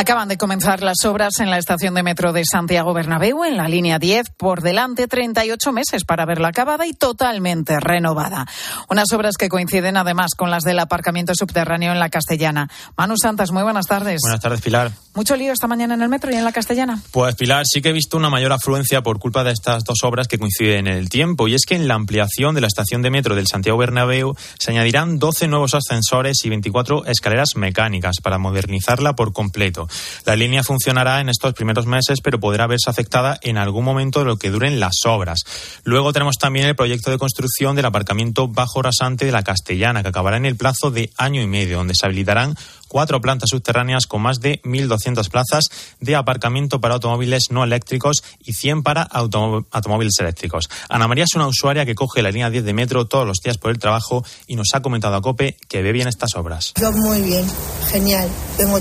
[0.00, 3.66] Acaban de comenzar las obras en la estación de metro de Santiago Bernabéu, en la
[3.66, 8.46] línea 10, por delante 38 meses para verla acabada y totalmente renovada.
[8.88, 12.70] Unas obras que coinciden además con las del aparcamiento subterráneo en la Castellana.
[12.96, 14.20] Manu Santas, muy buenas tardes.
[14.22, 14.92] Buenas tardes, Pilar.
[15.16, 17.02] ¿Mucho lío esta mañana en el metro y en la Castellana?
[17.10, 20.28] Pues Pilar, sí que he visto una mayor afluencia por culpa de estas dos obras
[20.28, 21.48] que coinciden en el tiempo.
[21.48, 24.70] Y es que en la ampliación de la estación de metro del Santiago Bernabéu se
[24.70, 29.87] añadirán 12 nuevos ascensores y 24 escaleras mecánicas para modernizarla por completo.
[30.24, 34.26] La línea funcionará en estos primeros meses, pero podrá verse afectada en algún momento de
[34.26, 35.40] lo que duren las obras.
[35.84, 40.08] Luego tenemos también el proyecto de construcción del aparcamiento bajo rasante de la Castellana, que
[40.08, 42.56] acabará en el plazo de año y medio, donde se habilitarán
[42.88, 45.66] cuatro plantas subterráneas con más de 1.200 plazas
[46.00, 50.68] de aparcamiento para automóviles no eléctricos y 100 para automóviles eléctricos.
[50.88, 53.58] Ana María es una usuaria que coge la línea 10 de metro todos los días
[53.58, 56.72] por el trabajo y nos ha comentado a COPE que ve bien estas obras.
[56.80, 57.46] Yo muy bien,
[57.90, 58.28] genial.
[58.58, 58.80] Vengo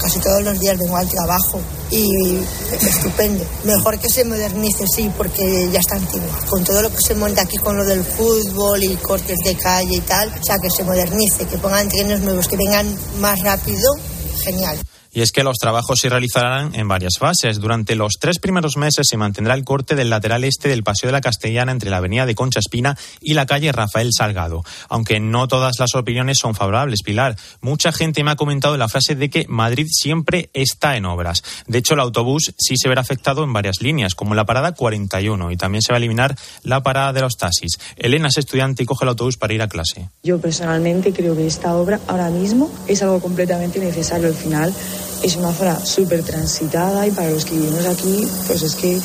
[0.00, 1.60] casi todos los días vengo al trabajo
[1.92, 2.42] y
[2.80, 3.44] estupendo.
[3.64, 6.28] Mejor que se modernice, sí, porque ya está antiguo.
[6.48, 9.96] Con todo lo que se monta aquí con lo del fútbol y cortes de calle
[9.96, 12.86] y tal, o sea, que se modernice, que pongan trenes nuevos, que vengan
[13.20, 13.94] más rápido,
[14.42, 14.78] genial.
[15.14, 17.60] Y es que los trabajos se realizarán en varias fases.
[17.60, 21.12] Durante los tres primeros meses se mantendrá el corte del lateral este del Paseo de
[21.12, 24.64] la Castellana entre la avenida de Concha Espina y la calle Rafael Salgado.
[24.88, 27.36] Aunque no todas las opiniones son favorables, Pilar.
[27.60, 31.44] Mucha gente me ha comentado la frase de que Madrid siempre está en obras.
[31.66, 35.50] De hecho, el autobús sí se verá afectado en varias líneas, como la parada 41,
[35.50, 37.78] y también se va a eliminar la parada de los taxis.
[37.96, 40.08] Elena es estudiante y coge el autobús para ir a clase.
[40.22, 44.74] Yo personalmente creo que esta obra ahora mismo es algo completamente necesario al final
[45.22, 49.00] es una zona súper transitada y para los que vivimos aquí, pues es que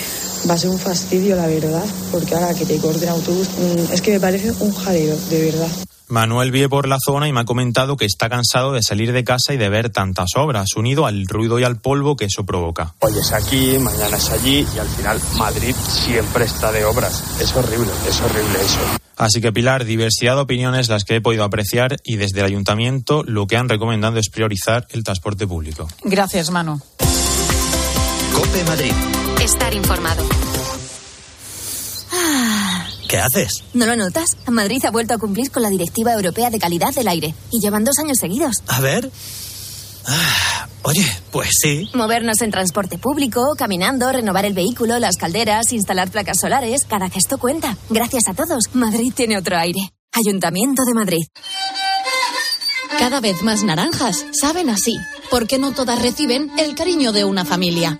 [0.50, 4.02] va a ser un fastidio, la verdad, porque ahora que te corten autobús, mm, es
[4.02, 5.70] que me parece un jaleo, de verdad.
[6.10, 9.24] Manuel vive por la zona y me ha comentado que está cansado de salir de
[9.24, 12.94] casa y de ver tantas obras, unido al ruido y al polvo que eso provoca.
[13.00, 17.24] Hoy es aquí, mañana es allí y al final Madrid siempre está de obras.
[17.42, 18.80] Es horrible, es horrible eso.
[19.18, 23.24] Así que, Pilar, diversidad de opiniones las que he podido apreciar y desde el ayuntamiento
[23.24, 25.88] lo que han recomendado es priorizar el transporte público.
[26.04, 26.80] Gracias, Manu.
[28.34, 28.94] Cope Madrid.
[29.42, 30.24] Estar informado.
[33.08, 33.64] ¿Qué haces?
[33.74, 34.38] ¿No lo notas?
[34.48, 37.84] Madrid ha vuelto a cumplir con la Directiva Europea de Calidad del Aire y llevan
[37.84, 38.64] dos años seguidos.
[38.68, 39.10] A ver.
[40.06, 41.90] Ah, oye, pues sí.
[41.94, 47.38] Movernos en transporte público, caminando, renovar el vehículo, las calderas, instalar placas solares, cada gesto
[47.38, 47.78] cuenta.
[47.90, 49.92] Gracias a todos, Madrid tiene otro aire.
[50.12, 51.26] Ayuntamiento de Madrid.
[52.98, 54.98] Cada vez más naranjas saben así,
[55.30, 58.00] porque no todas reciben el cariño de una familia.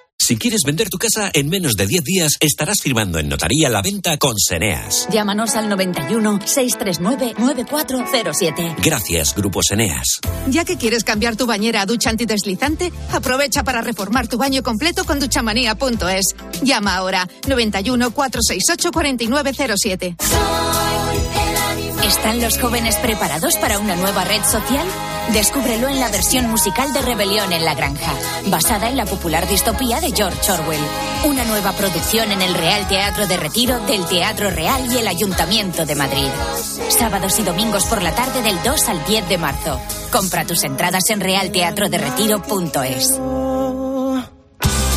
[0.23, 3.81] Si quieres vender tu casa en menos de 10 días, estarás firmando en notaría la
[3.81, 5.07] venta con Seneas.
[5.09, 8.75] Llámanos al 91 639 9407.
[8.83, 10.19] Gracias, Grupo Seneas.
[10.47, 15.05] Ya que quieres cambiar tu bañera a ducha antideslizante, aprovecha para reformar tu baño completo
[15.05, 16.35] con duchamanía.es.
[16.61, 20.15] Llama ahora 91 468 4907.
[22.11, 24.85] ¿Están los jóvenes preparados para una nueva red social?
[25.31, 28.13] Descúbrelo en la versión musical de Rebelión en la Granja,
[28.47, 30.81] basada en la popular distopía de George Orwell.
[31.23, 35.85] Una nueva producción en el Real Teatro de Retiro del Teatro Real y el Ayuntamiento
[35.85, 36.27] de Madrid.
[36.89, 39.79] Sábados y domingos por la tarde del 2 al 10 de marzo.
[40.11, 43.21] Compra tus entradas en realteatroderetiro.es.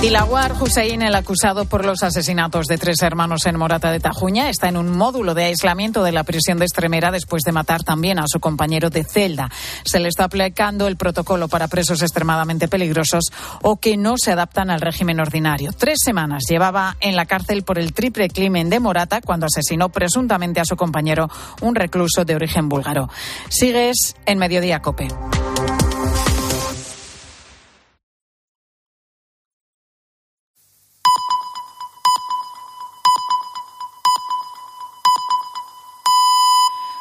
[0.00, 4.68] Dilawar Hussein, el acusado por los asesinatos de tres hermanos en Morata de Tajuña, está
[4.68, 8.28] en un módulo de aislamiento de la prisión de Extremera después de matar también a
[8.28, 9.50] su compañero de celda.
[9.84, 13.24] Se le está aplicando el protocolo para presos extremadamente peligrosos
[13.60, 15.72] o que no se adaptan al régimen ordinario.
[15.72, 20.60] Tres semanas llevaba en la cárcel por el triple crimen de Morata cuando asesinó presuntamente
[20.60, 21.28] a su compañero,
[21.60, 23.10] un recluso de origen búlgaro.
[23.48, 25.08] Sigues en Mediodía Cope.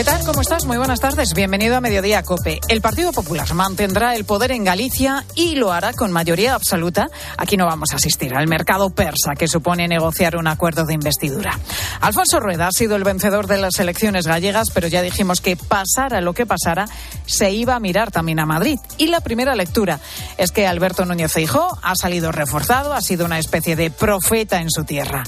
[0.00, 0.24] ¿Qué tal?
[0.24, 0.64] ¿Cómo estás?
[0.64, 1.34] Muy buenas tardes.
[1.34, 2.58] Bienvenido a Mediodía Cope.
[2.68, 7.10] El Partido Popular mantendrá el poder en Galicia y lo hará con mayoría absoluta.
[7.36, 11.58] Aquí no vamos a asistir al mercado persa que supone negociar un acuerdo de investidura.
[12.00, 16.22] Alfonso Rueda ha sido el vencedor de las elecciones gallegas, pero ya dijimos que pasara
[16.22, 16.86] lo que pasara,
[17.26, 18.78] se iba a mirar también a Madrid.
[18.96, 20.00] Y la primera lectura
[20.38, 24.70] es que Alberto Núñez Feijó ha salido reforzado, ha sido una especie de profeta en
[24.70, 25.24] su tierra.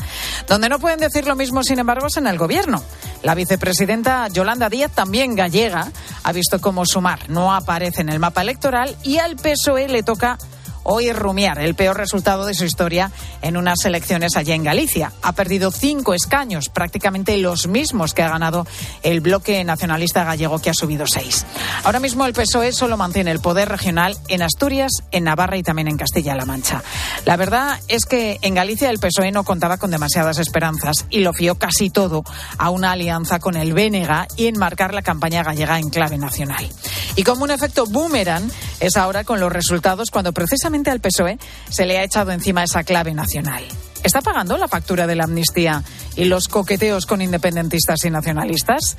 [0.49, 2.83] Donde no pueden decir lo mismo, sin embargo, es en el gobierno.
[3.23, 5.91] La vicepresidenta Yolanda Díaz, también gallega,
[6.23, 10.39] ha visto cómo sumar no aparece en el mapa electoral y al PSOE le toca
[10.85, 13.11] hoy rumiar el peor resultado de su historia
[13.43, 15.13] en unas elecciones allá en Galicia.
[15.23, 18.67] Ha perdido cinco escaños, prácticamente los mismos que ha ganado
[19.03, 21.47] el bloque nacionalista gallego, que ha subido seis.
[21.85, 25.89] Ahora mismo el PSOE solo mantiene el poder regional en Asturias, en Navarra y también
[25.89, 26.83] en Castilla-La Mancha.
[27.25, 31.33] La verdad es que en Galicia el PSOE no contaba con demasiadas esperanzas y lo
[31.33, 32.25] fió casi todo
[32.59, 36.69] a una alianza con el Bénega y en marcar la campaña gallega en clave nacional.
[37.15, 41.85] Y como un efecto boomerang es ahora con los resultados cuando precisamente al PSOE se
[41.85, 43.63] le ha echado encima esa clave nacional.
[44.03, 45.85] ¿Está pagando la factura de la amnistía
[46.17, 48.97] y los coqueteos con independentistas y nacionalistas?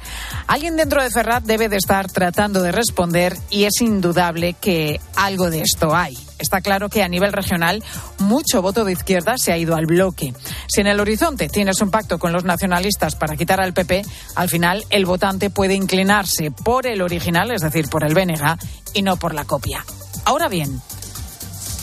[0.47, 5.49] Alguien dentro de Ferrat debe de estar tratando de responder y es indudable que algo
[5.49, 6.17] de esto hay.
[6.39, 7.83] Está claro que a nivel regional
[8.19, 10.33] mucho voto de izquierda se ha ido al bloque.
[10.67, 14.03] Si en el horizonte tienes un pacto con los nacionalistas para quitar al PP,
[14.35, 18.57] al final el votante puede inclinarse por el original, es decir, por el BNG,
[18.93, 19.83] y no por la copia.
[20.25, 20.81] Ahora bien,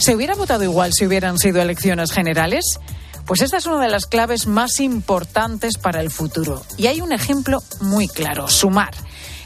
[0.00, 2.64] ¿se hubiera votado igual si hubieran sido elecciones generales?
[3.26, 6.62] Pues esta es una de las claves más importantes para el futuro.
[6.78, 8.94] Y hay un ejemplo muy claro, sumar.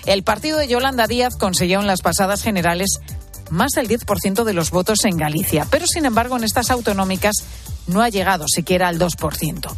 [0.06, 2.98] El partido de Yolanda Díaz consiguió en las pasadas generales
[3.50, 7.34] más del 10% de los votos en Galicia, pero sin embargo en estas autonómicas
[7.86, 9.70] no ha llegado siquiera al 2%.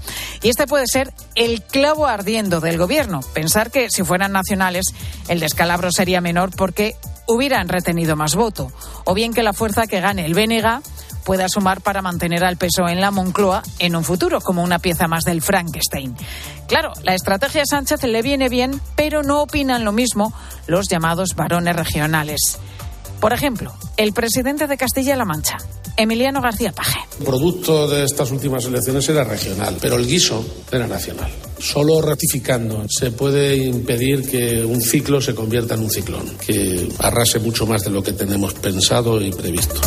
[0.42, 3.20] Y este puede ser el clavo ardiendo del gobierno.
[3.34, 4.86] Pensar que si fueran nacionales
[5.28, 8.70] el descalabro sería menor porque hubieran retenido más voto.
[9.04, 10.82] O bien que la fuerza que gane el BNG
[11.24, 15.08] pueda sumar para mantener al peso en la Moncloa en un futuro, como una pieza
[15.08, 16.16] más del Frankenstein.
[16.68, 20.32] Claro, la estrategia Sánchez le viene bien, pero no opinan lo mismo
[20.68, 22.58] los llamados varones regionales.
[23.20, 25.56] Por ejemplo, el presidente de Castilla-La Mancha,
[25.96, 26.98] Emiliano García Paje.
[27.18, 31.30] El producto de estas últimas elecciones era regional, pero el guiso era nacional.
[31.58, 37.38] Solo ratificando se puede impedir que un ciclo se convierta en un ciclón, que arrase
[37.38, 39.80] mucho más de lo que tenemos pensado y previsto.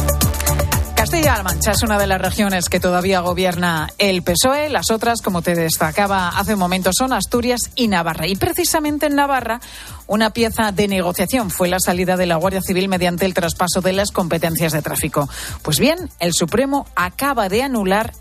[1.10, 4.70] Castilla-La Mancha es una de las regiones que todavía gobierna el PSOE.
[4.70, 8.28] Las otras, como te destacaba hace un momento, son Asturias y Navarra.
[8.28, 9.60] Y precisamente en Navarra,
[10.06, 13.94] una pieza de negociación fue la salida de la Guardia Civil mediante el traspaso de
[13.94, 15.28] las competencias de tráfico.
[15.64, 18.14] Pues bien, el Supremo acaba de anular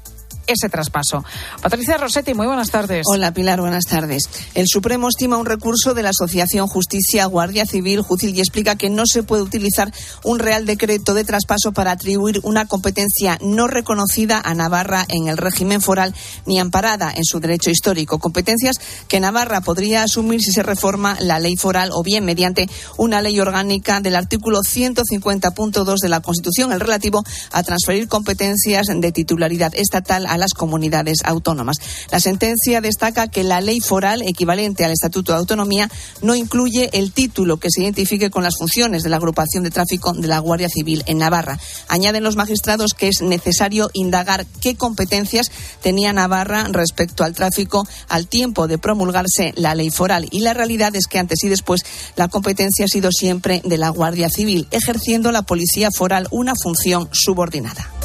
[0.49, 1.25] ese traspaso.
[1.63, 3.05] Patricia Rossetti, muy buenas tardes.
[3.07, 4.25] Hola Pilar, buenas tardes.
[4.55, 8.91] El Supremo estima un recurso de la Asociación Justicia Guardia Civil Jucil y explica que
[8.91, 9.93] no se puede utilizar
[10.25, 15.37] un Real Decreto de traspaso para atribuir una competencia no reconocida a Navarra en el
[15.37, 16.15] régimen foral
[16.47, 18.19] ni amparada en su derecho histórico.
[18.19, 23.21] Competencias que Navarra podría asumir si se reforma la ley foral o bien mediante una
[23.21, 29.75] ley orgánica del artículo 150.2 de la Constitución, el relativo a transferir competencias de titularidad
[29.75, 31.77] estatal a las comunidades autónomas.
[32.11, 35.91] La sentencia destaca que la ley foral equivalente al Estatuto de Autonomía
[36.23, 40.13] no incluye el título que se identifique con las funciones de la agrupación de tráfico
[40.13, 41.59] de la Guardia Civil en Navarra.
[41.89, 45.51] Añaden los magistrados que es necesario indagar qué competencias
[45.83, 50.27] tenía Navarra respecto al tráfico al tiempo de promulgarse la ley foral.
[50.31, 51.83] Y la realidad es que antes y después
[52.17, 57.09] la competencia ha sido siempre de la Guardia Civil, ejerciendo la policía foral una función
[57.13, 57.98] subordinada.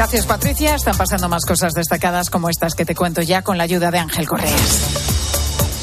[0.00, 0.74] Gracias, Patricia.
[0.76, 3.98] Están pasando más cosas destacadas como estas que te cuento ya con la ayuda de
[3.98, 4.99] Ángel Correas.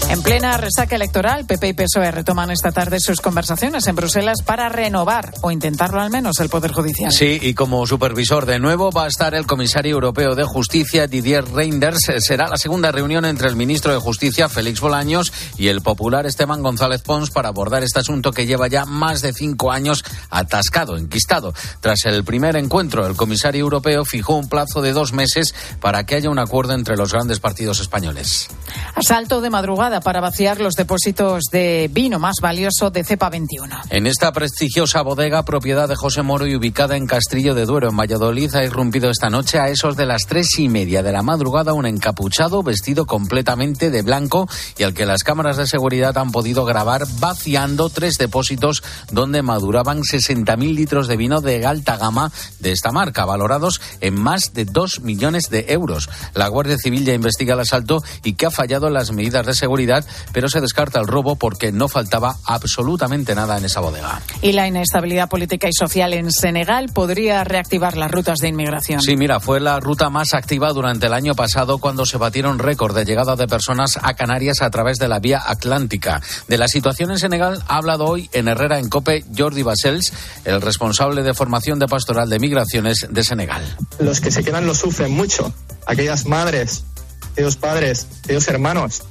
[0.10, 4.70] En plena resaca electoral, PP y PSOE retoman esta tarde sus conversaciones en Bruselas para
[4.70, 7.12] renovar, o intentarlo al menos, el Poder Judicial.
[7.12, 11.44] Sí, y como supervisor de nuevo va a estar el comisario europeo de Justicia, Didier
[11.52, 12.10] Reinders.
[12.20, 16.64] Será la segunda reunión entre el ministro de Justicia, Félix Bolaños, y el popular Esteban
[16.64, 21.54] González Pons para abordar este asunto que lleva ya más de cinco años atascado, enquistado.
[21.82, 26.16] Tras el primer encuentro, el comisario europeo fijó un plazo de dos meses para que
[26.16, 28.48] haya un acuerdo entre los grandes partidos españoles.
[28.96, 33.76] Asalto de madrugada para vaciar los depósitos de vino más valioso de Cepa 21.
[33.90, 37.98] En esta prestigiosa bodega, propiedad de José Moro y ubicada en Castrillo de Duero, en
[37.98, 41.74] Valladolid, ha irrumpido esta noche a esos de las tres y media de la madrugada
[41.74, 46.66] un encapuchado vestido completamente de blanco y al que las cámaras de seguridad han podido
[46.66, 52.92] grabar vaciando tres depósitos donde maduraban 60.000 litros de vino de alta gama de esta
[52.92, 56.10] marca, valorados en más de 2 millones de euros.
[56.34, 59.87] La Guardia Civil ya investiga el asalto y que ha fallado las medidas de seguridad
[60.34, 64.22] pero se descarta el robo porque no faltaba absolutamente nada en esa bodega.
[64.42, 69.02] Y la inestabilidad política y social en Senegal podría reactivar las rutas de inmigración.
[69.02, 72.96] Sí, mira, fue la ruta más activa durante el año pasado cuando se batieron récord
[72.96, 76.22] de llegada de personas a Canarias a través de la vía atlántica.
[76.48, 80.14] De la situación en Senegal ha hablado hoy en Herrera en Cope Jordi Basels,
[80.46, 83.64] el responsable de formación de pastoral de migraciones de Senegal.
[84.00, 85.54] Los que se quedan lo sufren mucho.
[85.86, 86.84] Aquellas madres,
[87.32, 89.04] aquellos padres, aquellos hermanos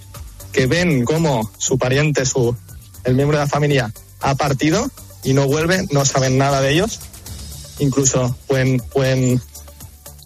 [0.57, 2.57] que ven cómo su pariente, su,
[3.05, 4.91] el miembro de la familia ha partido
[5.23, 6.99] y no vuelve, no saben nada de ellos.
[7.79, 9.39] Incluso pueden, pueden,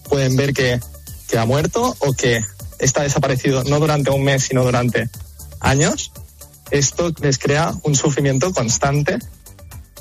[0.08, 0.78] pueden ver que,
[1.26, 2.44] que ha muerto o que
[2.78, 5.10] está desaparecido no durante un mes, sino durante
[5.58, 6.12] años.
[6.70, 9.18] Esto les crea un sufrimiento constante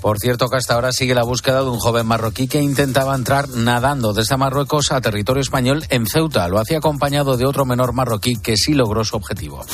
[0.01, 3.49] por cierto que hasta ahora sigue la búsqueda de un joven marroquí que intentaba entrar
[3.49, 6.47] nadando desde Marruecos a territorio español en Ceuta.
[6.47, 9.65] Lo hacía acompañado de otro menor marroquí que sí logró su objetivo.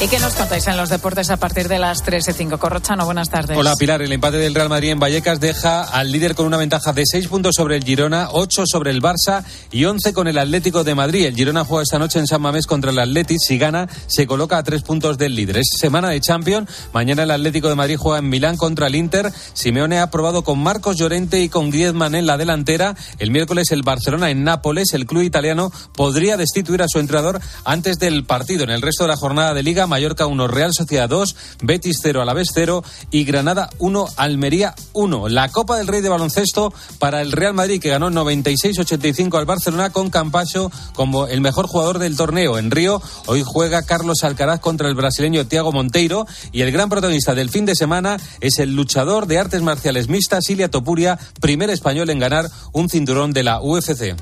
[0.00, 2.58] ¿Y qué nos contáis en los deportes a partir de las 3 y 5?
[2.58, 3.58] Corrochano, buenas tardes.
[3.58, 6.92] Hola Pilar, el empate del Real Madrid en Vallecas deja al líder con una ventaja
[6.92, 9.42] de 6 puntos sobre el Girona, 8 sobre el Barça
[9.72, 11.26] y 11 con el Atlético de Madrid.
[11.26, 13.40] El Girona juega esta noche en San Mamés contra el Atlético.
[13.44, 15.56] Si gana, se coloca a 3 puntos del líder.
[15.56, 16.70] Es semana de Champions.
[16.92, 19.32] Mañana el Atlético de Madrid juega en Milán contra el Inter.
[19.52, 22.94] Simeone ha probado con Marcos Llorente y con Griezmann en la delantera.
[23.18, 24.92] El miércoles el Barcelona en Nápoles.
[24.92, 28.62] El club italiano podría destituir a su entrenador antes del partido.
[28.62, 32.22] En el resto de la jornada de Liga, Mallorca 1, Real Sociedad 2, Betis 0
[32.22, 35.28] a la vez 0 y Granada 1, Almería 1.
[35.28, 39.90] La Copa del Rey de Baloncesto para el Real Madrid que ganó 96-85 al Barcelona
[39.90, 42.58] con Campacho como el mejor jugador del torneo.
[42.58, 47.34] En Río hoy juega Carlos Alcaraz contra el brasileño Tiago Monteiro y el gran protagonista
[47.34, 52.10] del fin de semana es el luchador de artes marciales mixtas Ilia Topuria, primer español
[52.10, 54.14] en ganar un cinturón de la UFC.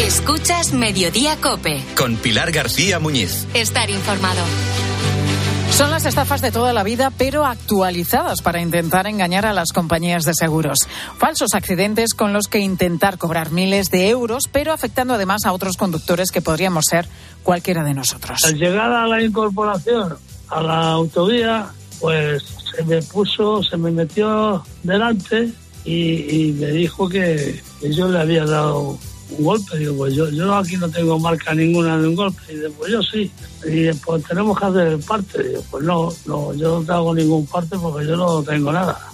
[0.00, 1.84] Escuchas Mediodía Cope.
[1.94, 3.46] Con Pilar García Muñiz.
[3.52, 4.40] Estar informado.
[5.72, 10.24] Son las estafas de toda la vida, pero actualizadas para intentar engañar a las compañías
[10.24, 10.88] de seguros.
[11.18, 15.76] Falsos accidentes con los que intentar cobrar miles de euros, pero afectando además a otros
[15.76, 17.06] conductores que podríamos ser
[17.42, 18.42] cualquiera de nosotros.
[18.46, 20.16] Al llegar a la incorporación
[20.48, 21.66] a la autovía,
[22.00, 22.42] pues
[22.74, 25.52] se me puso, se me metió delante
[25.84, 28.98] y, me dijo que yo le había dado
[29.38, 29.78] un golpe.
[29.78, 32.40] Digo, pues yo, yo aquí no tengo marca ninguna de un golpe.
[32.48, 33.30] Y digo, pues yo sí.
[33.64, 35.42] Y pues tenemos que hacer parte.
[35.42, 39.09] Digo, pues no, no, yo no hago ningún parte porque yo no tengo nada.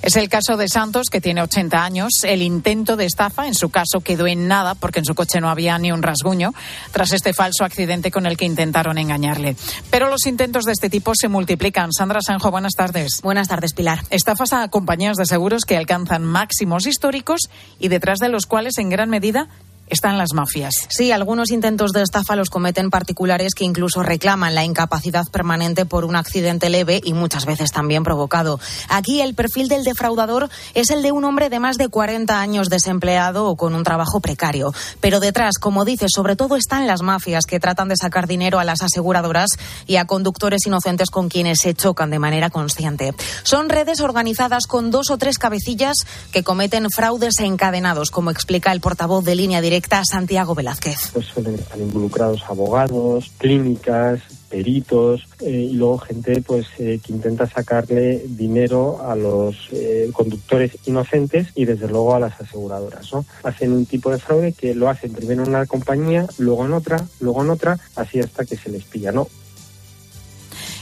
[0.00, 2.12] Es el caso de Santos, que tiene 80 años.
[2.22, 5.50] El intento de estafa, en su caso, quedó en nada porque en su coche no
[5.50, 6.54] había ni un rasguño
[6.92, 9.56] tras este falso accidente con el que intentaron engañarle.
[9.90, 11.92] Pero los intentos de este tipo se multiplican.
[11.92, 13.20] Sandra Sanjo, buenas tardes.
[13.22, 14.00] Buenas tardes, Pilar.
[14.10, 18.90] Estafas a compañías de seguros que alcanzan máximos históricos y detrás de los cuales, en
[18.90, 19.48] gran medida,
[19.90, 20.74] están las mafias.
[20.88, 26.04] Sí, algunos intentos de estafa los cometen particulares que incluso reclaman la incapacidad permanente por
[26.04, 28.60] un accidente leve y muchas veces también provocado.
[28.88, 32.68] Aquí el perfil del defraudador es el de un hombre de más de 40 años
[32.68, 34.72] desempleado o con un trabajo precario.
[35.00, 38.64] Pero detrás, como dices, sobre todo están las mafias que tratan de sacar dinero a
[38.64, 39.50] las aseguradoras
[39.86, 43.14] y a conductores inocentes con quienes se chocan de manera consciente.
[43.42, 45.96] Son redes organizadas con dos o tres cabecillas
[46.32, 51.10] que cometen fraudes encadenados, como explica el portavoz de línea directa Santiago Velázquez.
[51.12, 57.46] Pues suelen estar involucrados abogados, clínicas, peritos eh, y luego gente pues eh, que intenta
[57.46, 63.24] sacarle dinero a los eh, conductores inocentes y desde luego a las aseguradoras ¿no?
[63.44, 67.04] hacen un tipo de fraude que lo hacen primero en una compañía luego en otra
[67.20, 69.28] luego en otra así hasta que se les pilla no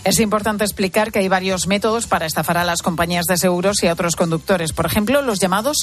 [0.04, 3.88] es importante explicar que hay varios métodos para estafar a las compañías de seguros y
[3.88, 4.72] a otros conductores.
[4.72, 5.78] Por ejemplo, los llamados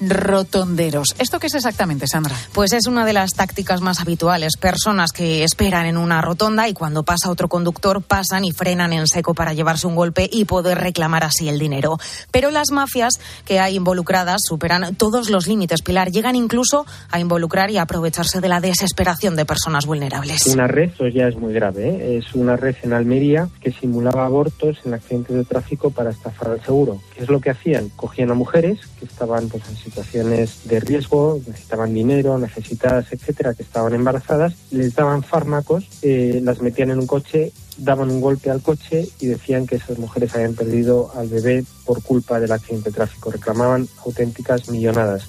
[0.00, 1.14] rotonderos.
[1.18, 2.34] ¿Esto qué es exactamente, Sandra?
[2.52, 4.56] Pues es una de las tácticas más habituales.
[4.56, 9.06] Personas que esperan en una rotonda y cuando pasa otro conductor pasan y frenan en
[9.06, 11.98] seco para llevarse un golpe y poder reclamar así el dinero.
[12.30, 13.14] Pero las mafias
[13.44, 16.10] que hay involucradas superan todos los límites, Pilar.
[16.10, 20.46] Llegan incluso a involucrar y a aprovecharse de la desesperación de personas vulnerables.
[20.46, 21.88] Una red, eso ya es muy grave.
[21.88, 22.18] ¿eh?
[22.18, 26.64] Es una red en Almería que simulaba abortos en accidentes de tráfico para estafar al
[26.64, 27.00] seguro.
[27.14, 27.90] ¿Qué es lo que hacían?
[27.90, 33.62] Cogían a mujeres que estaban pues, en situaciones de riesgo, necesitaban dinero, necesitadas, etcétera, que
[33.62, 38.60] estaban embarazadas, les daban fármacos, eh, las metían en un coche, daban un golpe al
[38.60, 42.96] coche y decían que esas mujeres habían perdido al bebé por culpa del accidente de
[42.96, 43.30] tráfico.
[43.30, 45.28] Reclamaban auténticas millonadas.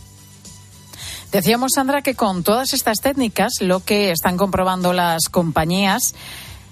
[1.32, 6.16] Decíamos, Sandra, que con todas estas técnicas lo que están comprobando las compañías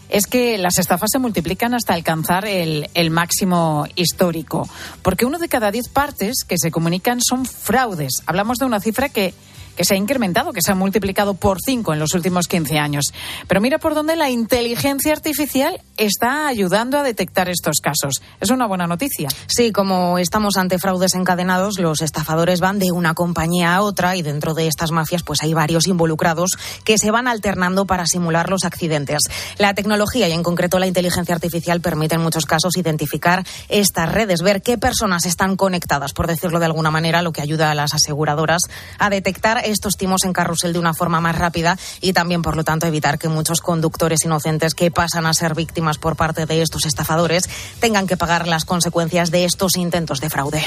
[0.09, 4.69] es que las estafas se multiplican hasta alcanzar el, el, máximo histórico,
[5.01, 8.21] porque uno de cada diez partes que se comunican son fraudes.
[8.25, 9.33] Hablamos de una cifra que
[9.75, 13.05] que se ha incrementado, que se ha multiplicado por cinco en los últimos 15 años.
[13.47, 18.21] Pero mira por dónde la inteligencia artificial está ayudando a detectar estos casos.
[18.39, 19.29] Es una buena noticia.
[19.47, 24.21] Sí, como estamos ante fraudes encadenados, los estafadores van de una compañía a otra y
[24.21, 28.65] dentro de estas mafias pues hay varios involucrados que se van alternando para simular los
[28.65, 29.21] accidentes.
[29.57, 34.41] La tecnología y en concreto la inteligencia artificial permite en muchos casos identificar estas redes,
[34.41, 37.93] ver qué personas están conectadas, por decirlo de alguna manera, lo que ayuda a las
[37.93, 38.61] aseguradoras
[38.99, 42.63] a detectar estos timos en carrusel de una forma más rápida y también, por lo
[42.63, 46.85] tanto, evitar que muchos conductores inocentes que pasan a ser víctimas por parte de estos
[46.85, 47.49] estafadores
[47.79, 50.63] tengan que pagar las consecuencias de estos intentos de fraude.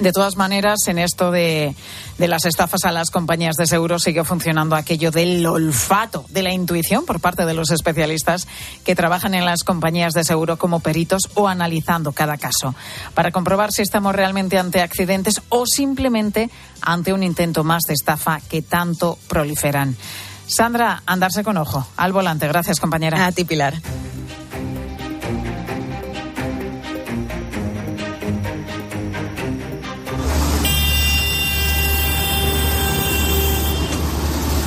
[0.00, 1.74] De todas maneras, en esto de,
[2.18, 6.52] de, las estafas a las compañías de seguros sigue funcionando aquello del olfato, de la
[6.52, 8.46] intuición por parte de los especialistas
[8.84, 12.74] que trabajan en las compañías de seguro como peritos o analizando cada caso,
[13.14, 18.40] para comprobar si estamos realmente ante accidentes o simplemente ante un intento más de estafa
[18.40, 19.96] que tanto proliferan.
[20.46, 21.86] Sandra, andarse con ojo.
[21.96, 22.48] Al volante.
[22.48, 23.26] Gracias, compañera.
[23.26, 23.74] A ti, Pilar.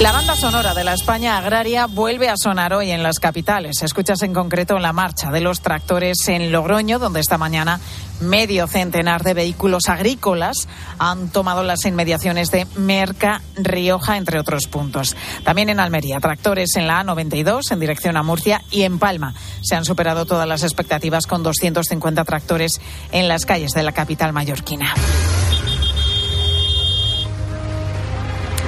[0.02, 3.84] La banda sonora de la España agraria vuelve a sonar hoy en las capitales.
[3.84, 7.80] Escuchas en concreto la marcha de los tractores en Logroño, donde esta mañana
[8.20, 15.16] medio centenar de vehículos agrícolas han tomado las inmediaciones de Merca, Rioja, entre otros puntos.
[15.44, 19.36] También en Almería, tractores en la A92 en dirección a Murcia y en Palma.
[19.62, 22.82] Se han superado todas las expectativas con 250 tractores
[23.12, 24.96] en las calles de la capital mallorquina.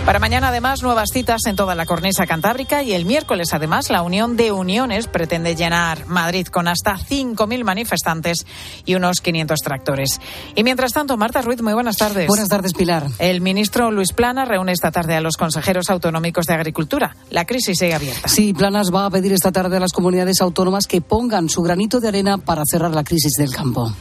[0.05, 4.01] Para mañana, además, nuevas citas en toda la cornisa cantábrica y el miércoles, además, la
[4.01, 8.45] Unión de Uniones pretende llenar Madrid con hasta 5.000 manifestantes
[8.85, 10.19] y unos 500 tractores.
[10.55, 12.27] Y mientras tanto, Marta Ruiz, muy buenas tardes.
[12.27, 13.07] Buenas tardes, Pilar.
[13.17, 17.15] El ministro Luis Plana reúne esta tarde a los consejeros autonómicos de Agricultura.
[17.29, 18.27] La crisis sigue abierta.
[18.27, 22.01] Sí, Planas va a pedir esta tarde a las comunidades autónomas que pongan su granito
[22.01, 23.93] de arena para cerrar la crisis del campo.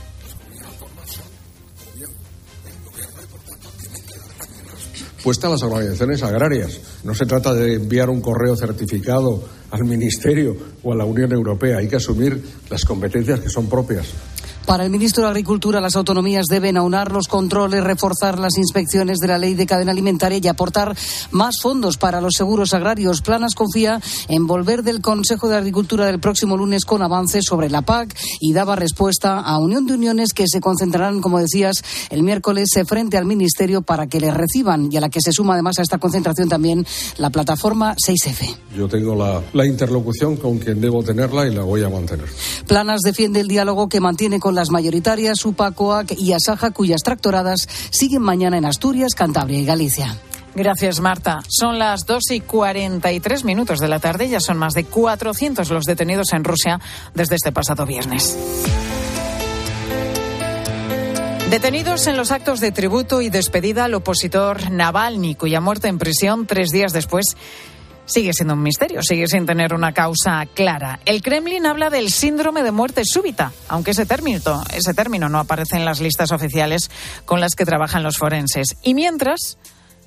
[5.23, 6.81] Puesta a las organizaciones agrarias.
[7.05, 11.79] No se trata de enviar un correo certificado al Ministerio o a la Unión Europea.
[11.79, 14.07] Hay que asumir las competencias que son propias.
[14.67, 19.27] Para el ministro de Agricultura, las autonomías deben aunar los controles, reforzar las inspecciones de
[19.27, 20.97] la ley de cadena alimentaria y aportar
[21.31, 23.23] más fondos para los seguros agrarios.
[23.23, 27.83] Planas confía en volver del Consejo de Agricultura del próximo lunes con avances sobre la
[27.83, 32.71] PAC y daba respuesta a Unión de Uniones que se concentrarán, como decías, el miércoles
[32.87, 35.83] frente al Ministerio para que le reciban y a la que se suma además a
[35.83, 36.87] esta concentración también
[37.19, 38.57] la plataforma 6F.
[38.77, 42.27] Yo tengo la, la interlocución con quien debo tenerla y la voy a mantener.
[42.67, 48.23] Planas defiende el diálogo que mantiene con las mayoritarias UPACOAC y Asaja, cuyas tractoradas siguen
[48.23, 50.17] mañana en Asturias, Cantabria y Galicia.
[50.55, 51.41] Gracias, Marta.
[51.49, 54.29] Son las 2 y 43 minutos de la tarde.
[54.29, 56.81] Ya son más de 400 los detenidos en Rusia
[57.15, 58.39] desde este pasado viernes.
[61.49, 66.47] Detenidos en los actos de tributo y despedida al opositor Navalny, cuya muerte en prisión
[66.47, 67.37] tres días después
[68.05, 71.01] sigue siendo un misterio, sigue sin tener una causa clara.
[71.05, 75.77] El Kremlin habla del síndrome de muerte súbita, aunque ese término, ese término no aparece
[75.77, 76.91] en las listas oficiales
[77.25, 78.77] con las que trabajan los forenses.
[78.83, 79.59] Y mientras,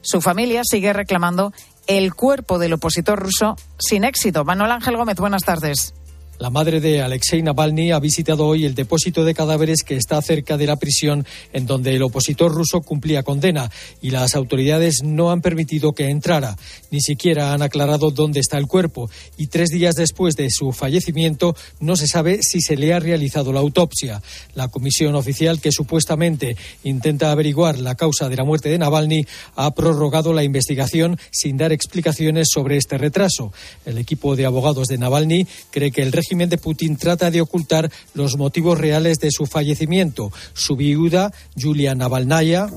[0.02, 1.54] su familia sigue reclamando
[1.88, 4.44] el cuerpo del opositor ruso sin éxito.
[4.44, 5.94] Manuel Ángel Gómez, buenas tardes.
[6.38, 10.58] La madre de Alexei Navalny ha visitado hoy el depósito de cadáveres que está cerca
[10.58, 13.72] de la prisión en donde el opositor ruso cumplía condena
[14.02, 16.58] y las autoridades no han permitido que entrara.
[16.92, 21.56] Ni siquiera han aclarado dónde está el cuerpo y tres días después de su fallecimiento
[21.80, 24.22] no se sabe si se le ha realizado la autopsia.
[24.56, 29.26] La comisión oficial que supuestamente intenta averiguar la causa de la muerte de Navalny
[29.56, 33.54] ha prorrogado la investigación sin dar explicaciones sobre este retraso.
[33.86, 37.90] El equipo de abogados de Navalny cree que el régimen de Putin trata de ocultar
[38.14, 40.32] los motivos reales de su fallecimiento.
[40.54, 42.68] Su viuda, Julia Navalnaya,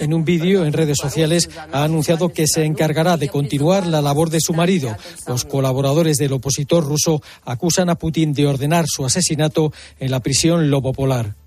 [0.00, 4.28] en un vídeo en redes sociales ha anunciado que se encargará de continuar la labor
[4.28, 4.94] de su marido.
[5.26, 10.70] Los colaboradores del opositor ruso acusan a Putin de ordenar su asesinato en la prisión
[10.70, 11.37] Lobo Polar.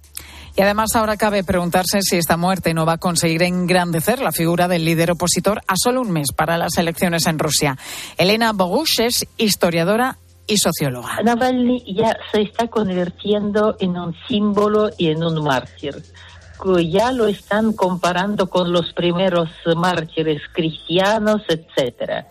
[0.55, 4.67] Y además ahora cabe preguntarse si esta muerte no va a conseguir engrandecer la figura
[4.67, 7.77] del líder opositor a solo un mes para las elecciones en Rusia.
[8.17, 11.21] Elena Bogush es historiadora y socióloga.
[11.23, 15.95] Navalny ya se está convirtiendo en un símbolo y en un mártir.
[16.89, 22.27] Ya lo están comparando con los primeros mártires cristianos, etcétera.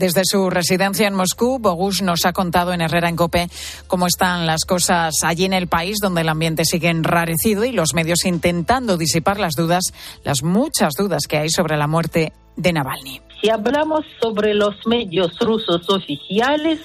[0.00, 3.50] Desde su residencia en Moscú, Bogus nos ha contado en Herrera en Cope
[3.86, 7.92] cómo están las cosas allí en el país, donde el ambiente sigue enrarecido y los
[7.92, 9.92] medios intentando disipar las dudas,
[10.24, 13.20] las muchas dudas que hay sobre la muerte de Navalny.
[13.42, 16.80] Si hablamos sobre los medios rusos oficiales,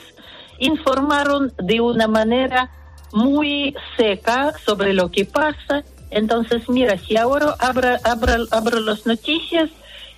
[0.59, 2.69] informaron de una manera
[3.13, 5.85] muy seca sobre lo que pasa.
[6.11, 9.69] Entonces, mira, si ahora abro, abro las noticias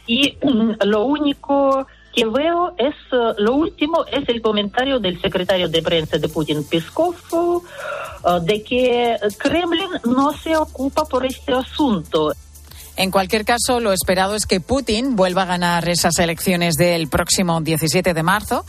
[0.08, 0.36] y
[0.84, 1.86] lo único
[2.18, 6.64] que veo es uh, lo último es el comentario del secretario de prensa de Putin,
[6.64, 7.62] Peskov, uh,
[8.42, 12.34] de que Kremlin no se ocupa por este asunto.
[12.96, 17.62] En cualquier caso, lo esperado es que Putin vuelva a ganar esas elecciones del próximo
[17.62, 18.66] 17 de marzo.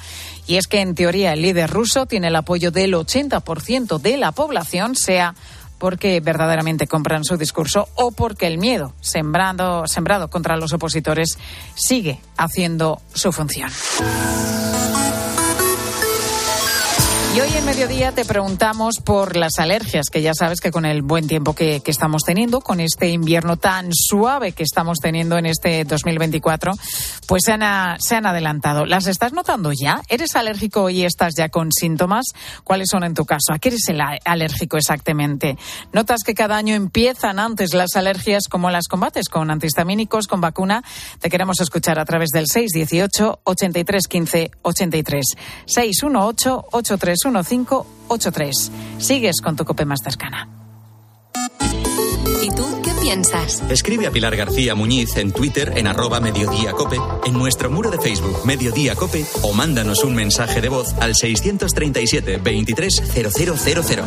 [0.46, 4.32] Y es que, en teoría, el líder ruso tiene el apoyo del 80% de la
[4.32, 5.34] población, sea
[5.78, 11.38] porque verdaderamente compran su discurso o porque el miedo sembrado, sembrado contra los opositores
[11.74, 13.70] sigue haciendo su función.
[17.40, 21.28] Hoy en mediodía te preguntamos por las alergias, que ya sabes que con el buen
[21.28, 26.72] tiempo que, estamos teniendo, con este invierno tan suave que estamos teniendo en este 2024,
[27.28, 28.86] pues se han, se han adelantado.
[28.86, 30.02] ¿Las estás notando ya?
[30.08, 32.26] ¿Eres alérgico y estás ya con síntomas?
[32.64, 33.52] ¿Cuáles son en tu caso?
[33.52, 35.56] ¿A qué eres el alérgico exactamente?
[35.92, 40.82] ¿Notas que cada año empiezan antes las alergias como las combates con antihistamínicos, con vacuna?
[41.20, 45.26] Te queremos escuchar a través del 618 83 15 83
[45.66, 48.72] 618 83 1583.
[48.98, 50.48] Sigues con tu cope más cercana.
[52.42, 53.62] ¿Y tú qué piensas?
[53.68, 57.98] Escribe a Pilar García Muñiz en Twitter en arroba Mediodía Cope, en nuestro muro de
[57.98, 64.02] Facebook Mediodía Cope o mándanos un mensaje de voz al 637 230000.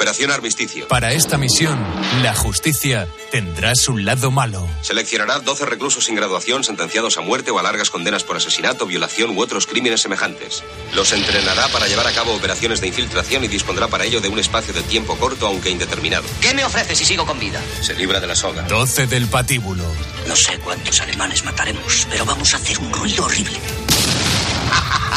[0.00, 0.88] Operación Armisticio.
[0.88, 1.78] Para esta misión,
[2.22, 4.66] la justicia tendrá su lado malo.
[4.80, 9.36] Seleccionará 12 reclusos sin graduación sentenciados a muerte o a largas condenas por asesinato, violación
[9.36, 10.64] u otros crímenes semejantes.
[10.94, 14.38] Los entrenará para llevar a cabo operaciones de infiltración y dispondrá para ello de un
[14.38, 16.24] espacio de tiempo corto aunque indeterminado.
[16.40, 17.60] ¿Qué me ofrece si sigo con vida?
[17.82, 18.62] Se libra de la soga.
[18.62, 19.84] 12 del patíbulo.
[20.26, 23.58] No sé cuántos alemanes mataremos, pero vamos a hacer un ruido horrible.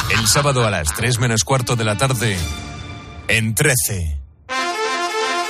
[0.10, 2.38] El sábado a las 3 menos cuarto de la tarde,
[3.30, 4.23] en 13.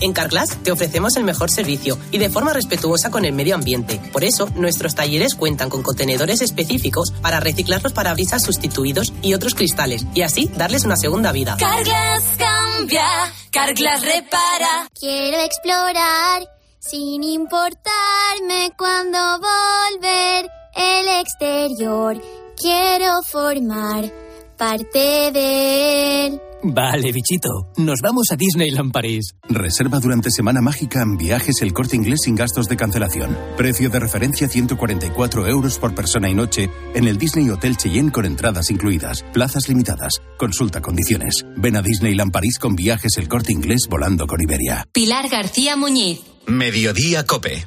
[0.00, 4.00] En Carglass te ofrecemos el mejor servicio y de forma respetuosa con el medio ambiente.
[4.12, 9.54] Por eso, nuestros talleres cuentan con contenedores específicos para reciclar los parabrisas sustituidos y otros
[9.54, 11.56] cristales y así darles una segunda vida.
[11.58, 13.06] Carglass cambia,
[13.50, 14.88] Carglass repara.
[14.98, 22.20] Quiero explorar sin importarme cuando volver el exterior.
[22.56, 24.12] Quiero formar
[24.56, 26.40] parte de él.
[26.62, 27.70] Vale, bichito.
[27.76, 29.34] Nos vamos a Disneyland París.
[29.48, 33.36] Reserva durante Semana Mágica en viajes el corte inglés sin gastos de cancelación.
[33.56, 38.24] Precio de referencia 144 euros por persona y noche en el Disney Hotel Cheyenne con
[38.24, 39.24] entradas incluidas.
[39.32, 40.22] Plazas limitadas.
[40.38, 41.44] Consulta condiciones.
[41.56, 44.86] Ven a Disneyland París con viajes el corte inglés volando con Iberia.
[44.92, 46.20] Pilar García Muñiz.
[46.46, 47.66] Mediodía Cope.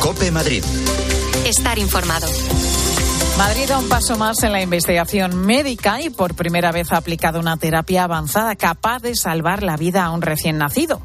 [0.00, 0.62] Cope Madrid.
[1.44, 2.26] Estar informado.
[3.36, 7.40] Madrid da un paso más en la investigación médica y por primera vez ha aplicado
[7.40, 11.02] una terapia avanzada capaz de salvar la vida a un recién nacido.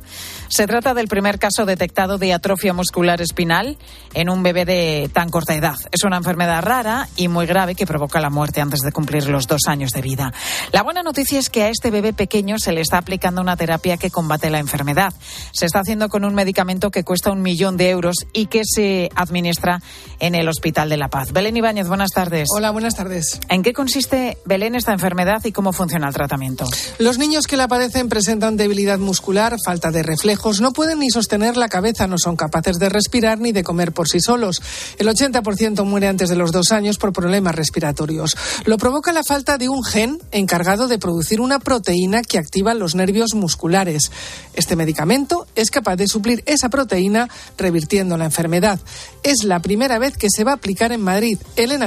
[0.48, 3.78] Se trata del primer caso detectado de atrofia muscular espinal
[4.14, 5.78] en un bebé de tan corta edad.
[5.92, 9.48] Es una enfermedad rara y muy grave que provoca la muerte antes de cumplir los
[9.48, 10.32] dos años de vida.
[10.72, 13.98] La buena noticia es que a este bebé pequeño se le está aplicando una terapia
[13.98, 15.14] que combate la enfermedad.
[15.52, 19.10] Se está haciendo con un medicamento que cuesta un millón de euros y que se
[19.16, 19.82] administra
[20.20, 21.32] en el Hospital de la Paz.
[21.32, 22.19] Belén Ibáñez, buenas tardes.
[22.54, 23.40] Hola, buenas tardes.
[23.48, 26.66] ¿En qué consiste, Belén, esta enfermedad y cómo funciona el tratamiento?
[26.98, 31.56] Los niños que la padecen presentan debilidad muscular, falta de reflejo no pueden ni sostener
[31.56, 34.62] la cabeza, no son capaces de respirar ni de comer por sí solos.
[34.98, 38.36] El 80% muere antes de los dos años por problemas respiratorios.
[38.66, 42.96] Lo provoca la falta de un gen encargado de producir una proteína que activa los
[42.96, 44.12] nervios musculares.
[44.56, 48.80] Este medicamento es capaz de suplir esa proteína revirtiendo la enfermedad.
[49.24, 51.38] Es la primera vez que se va a aplicar en Madrid.
[51.56, 51.86] Elena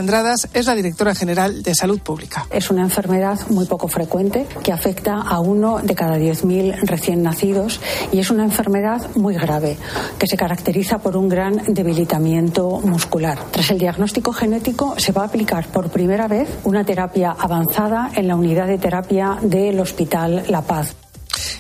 [0.53, 2.47] Es la directora general de Salud Pública.
[2.51, 7.81] Es una enfermedad muy poco frecuente que afecta a uno de cada 10.000 recién nacidos
[8.13, 9.77] y es una enfermedad muy grave
[10.19, 13.39] que se caracteriza por un gran debilitamiento muscular.
[13.51, 18.29] Tras el diagnóstico genético se va a aplicar por primera vez una terapia avanzada en
[18.29, 21.02] la unidad de terapia del Hospital La Paz.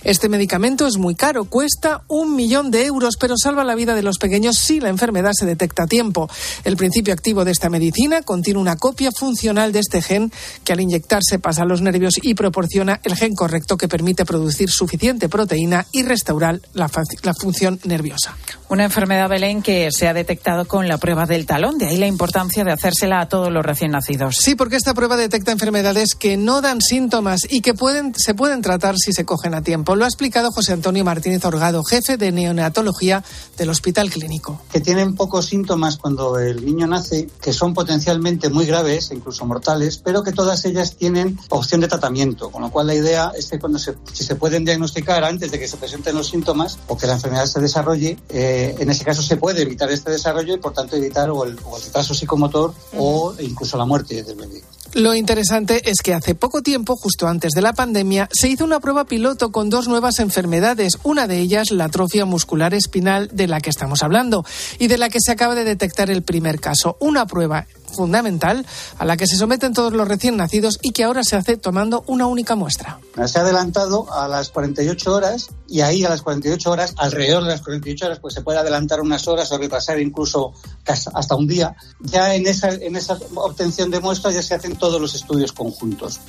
[0.05, 4.03] Este medicamento es muy caro, cuesta un millón de euros, pero salva la vida de
[4.03, 6.29] los pequeños si la enfermedad se detecta a tiempo.
[6.65, 10.33] El principio activo de esta medicina contiene una copia funcional de este gen
[10.65, 14.71] que al inyectarse pasa a los nervios y proporciona el gen correcto que permite producir
[14.71, 16.91] suficiente proteína y restaurar la,
[17.23, 18.37] la función nerviosa.
[18.69, 22.07] Una enfermedad, Belén, que se ha detectado con la prueba del talón, de ahí la
[22.07, 24.37] importancia de hacérsela a todos los recién nacidos.
[24.41, 28.63] Sí, porque esta prueba detecta enfermedades que no dan síntomas y que pueden, se pueden
[28.63, 29.92] tratar si se cogen a tiempo.
[29.95, 33.23] Lo ha explicado José Antonio Martínez Orgado, jefe de neonatología
[33.59, 34.61] del Hospital Clínico.
[34.73, 39.99] Que tienen pocos síntomas cuando el niño nace, que son potencialmente muy graves, incluso mortales,
[39.99, 42.51] pero que todas ellas tienen opción de tratamiento.
[42.51, 45.69] Con lo cual la idea es que cuando si se pueden diagnosticar antes de que
[45.69, 49.37] se presenten los síntomas o que la enfermedad se desarrolle, eh, en ese caso se
[49.37, 53.77] puede evitar este desarrollo y por tanto evitar o el, o retraso psicomotor o incluso
[53.77, 54.63] la muerte del bebé.
[54.95, 58.79] Lo interesante es que hace poco tiempo, justo antes de la pandemia, se hizo una
[58.79, 63.63] prueba piloto con dos nuevas enfermedades, una de ellas la atrofia muscular espinal de la
[63.63, 64.45] que estamos hablando
[64.79, 66.99] y de la que se acaba de detectar el primer caso.
[67.01, 68.67] Una prueba fundamental
[68.99, 72.05] a la que se someten todos los recién nacidos y que ahora se hace tomando
[72.07, 72.99] una única muestra.
[73.27, 77.51] Se ha adelantado a las 48 horas y ahí a las 48 horas, alrededor de
[77.51, 80.53] las 48 horas, pues se puede adelantar unas horas o retrasar incluso
[80.87, 81.77] hasta un día.
[82.01, 86.21] Ya en esa, en esa obtención de muestras ya se hacen todos los estudios conjuntos.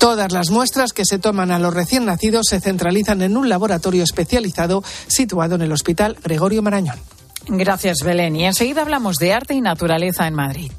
[0.00, 4.02] Todas las muestras que se toman a los recién nacidos se centralizan en un laboratorio
[4.02, 6.98] especializado situado en el Hospital Gregorio Marañón.
[7.46, 8.36] Gracias, Belén.
[8.36, 10.70] Y enseguida hablamos de arte y naturaleza en Madrid.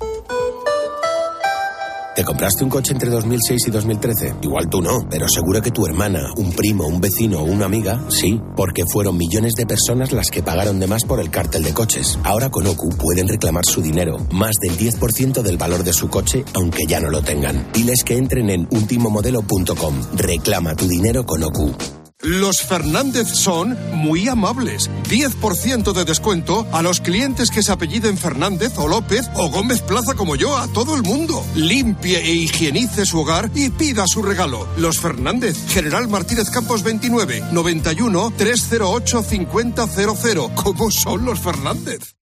[2.14, 4.36] ¿Te compraste un coche entre 2006 y 2013?
[4.42, 8.02] Igual tú no, pero seguro que tu hermana, un primo, un vecino o una amiga,
[8.10, 11.74] sí, porque fueron millones de personas las que pagaron de más por el cártel de
[11.74, 12.20] coches.
[12.24, 16.44] Ahora con OCU pueden reclamar su dinero, más del 10% del valor de su coche,
[16.54, 17.72] aunque ya no lo tengan.
[17.72, 20.02] Diles que entren en ultimomodelo.com.
[20.18, 22.01] Reclama tu dinero con OCU.
[22.24, 24.90] Los Fernández son muy amables.
[25.10, 30.14] 10% de descuento a los clientes que se apelliden Fernández o López o Gómez Plaza
[30.14, 31.44] como yo, a todo el mundo.
[31.56, 34.68] Limpie e higienice su hogar y pida su regalo.
[34.78, 40.56] Los Fernández, General Martínez Campos 29, 91 308 5000.
[40.56, 42.16] ¿Cómo son los Fernández?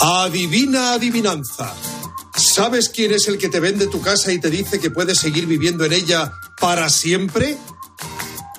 [0.00, 1.72] Adivina adivinanza.
[2.34, 5.46] ¿Sabes quién es el que te vende tu casa y te dice que puedes seguir
[5.46, 7.56] viviendo en ella para siempre?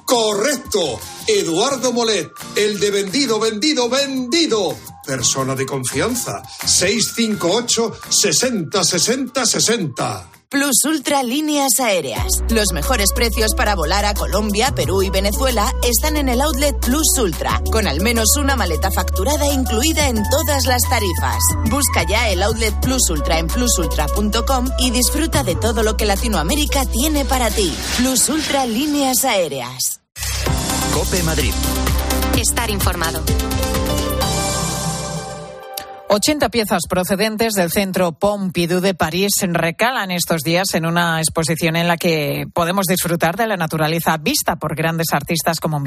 [0.06, 1.00] Correcto.
[1.28, 4.78] Eduardo Molet, el de vendido, vendido, vendido.
[5.06, 6.44] Persona de confianza.
[6.66, 10.30] 658 60 60 60.
[10.56, 12.42] Plus Ultra Líneas Aéreas.
[12.48, 17.18] Los mejores precios para volar a Colombia, Perú y Venezuela están en el outlet Plus
[17.20, 21.44] Ultra, con al menos una maleta facturada incluida en todas las tarifas.
[21.70, 26.86] Busca ya el outlet Plus Ultra en plusultra.com y disfruta de todo lo que Latinoamérica
[26.86, 27.76] tiene para ti.
[27.98, 30.00] Plus Ultra Líneas Aéreas.
[30.94, 31.52] Cope Madrid.
[32.38, 33.22] Estar informado.
[36.08, 41.88] 80 piezas procedentes del centro Pompidou de París recalan estos días en una exposición en
[41.88, 45.82] la que podemos disfrutar de la naturaleza vista por grandes artistas como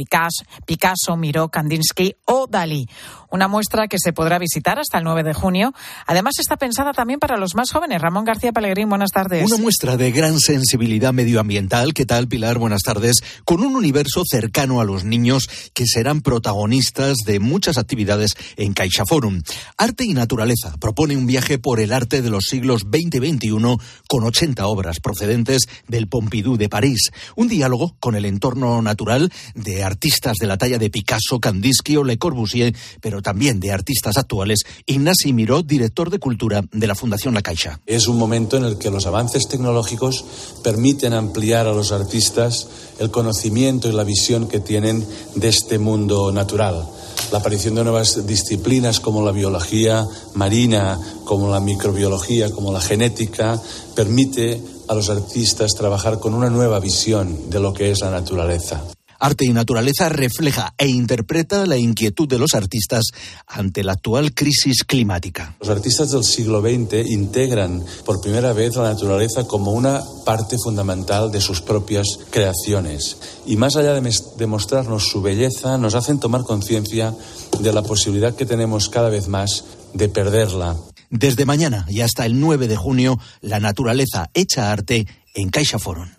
[0.67, 2.89] Picasso, Miró, Kandinsky o Dalí.
[3.31, 5.75] Una muestra que se podrá visitar hasta el 9 de junio.
[6.07, 8.01] Además, está pensada también para los más jóvenes.
[8.01, 9.45] Ramón García Pellegrín, buenas tardes.
[9.45, 11.93] Una muestra de gran sensibilidad medioambiental.
[11.93, 12.59] ¿Qué tal, Pilar?
[12.59, 13.17] Buenas tardes.
[13.45, 19.43] Con un universo cercano a los niños que serán protagonistas de muchas actividades en CaixaForum.
[19.77, 23.77] Arte y Naturaleza propone un viaje por el arte de los siglos XX y XXI
[24.09, 27.11] con 80 obras procedentes del Pompidou de París.
[27.37, 32.05] Un diálogo con el entorno natural de artistas de la talla de Picasso, Kandinsky o
[32.05, 34.65] Le Corbusier, pero también de artistas actuales.
[34.87, 37.81] Ignasi Miró, director de Cultura de la Fundación La Caixa.
[37.87, 40.25] Es un momento en el que los avances tecnológicos
[40.63, 46.33] permiten ampliar a los artistas el conocimiento y la visión que tienen de este mundo
[46.33, 46.87] natural
[47.33, 53.61] la aparición de nuevas disciplinas como la biología marina, como la microbiología, como la genética,
[53.95, 58.83] permite a los artistas trabajar con una nueva visión de lo que es la naturaleza.
[59.19, 63.07] Arte y Naturaleza refleja e interpreta la inquietud de los artistas
[63.47, 65.57] ante la actual crisis climática.
[65.61, 71.33] Los artistas del siglo XX integran por primera vez la naturaleza como una parte fundamental
[71.33, 73.17] de sus propias creaciones
[73.47, 77.15] y más allá de, de mostrarnos su belleza, nos hacen tomar conciencia
[77.61, 79.65] de la posibilidad que tenemos cada vez más
[79.95, 80.77] de perderla.
[81.11, 86.18] Desde mañana y hasta el 9 de junio, la naturaleza hecha arte en Caixa Forum.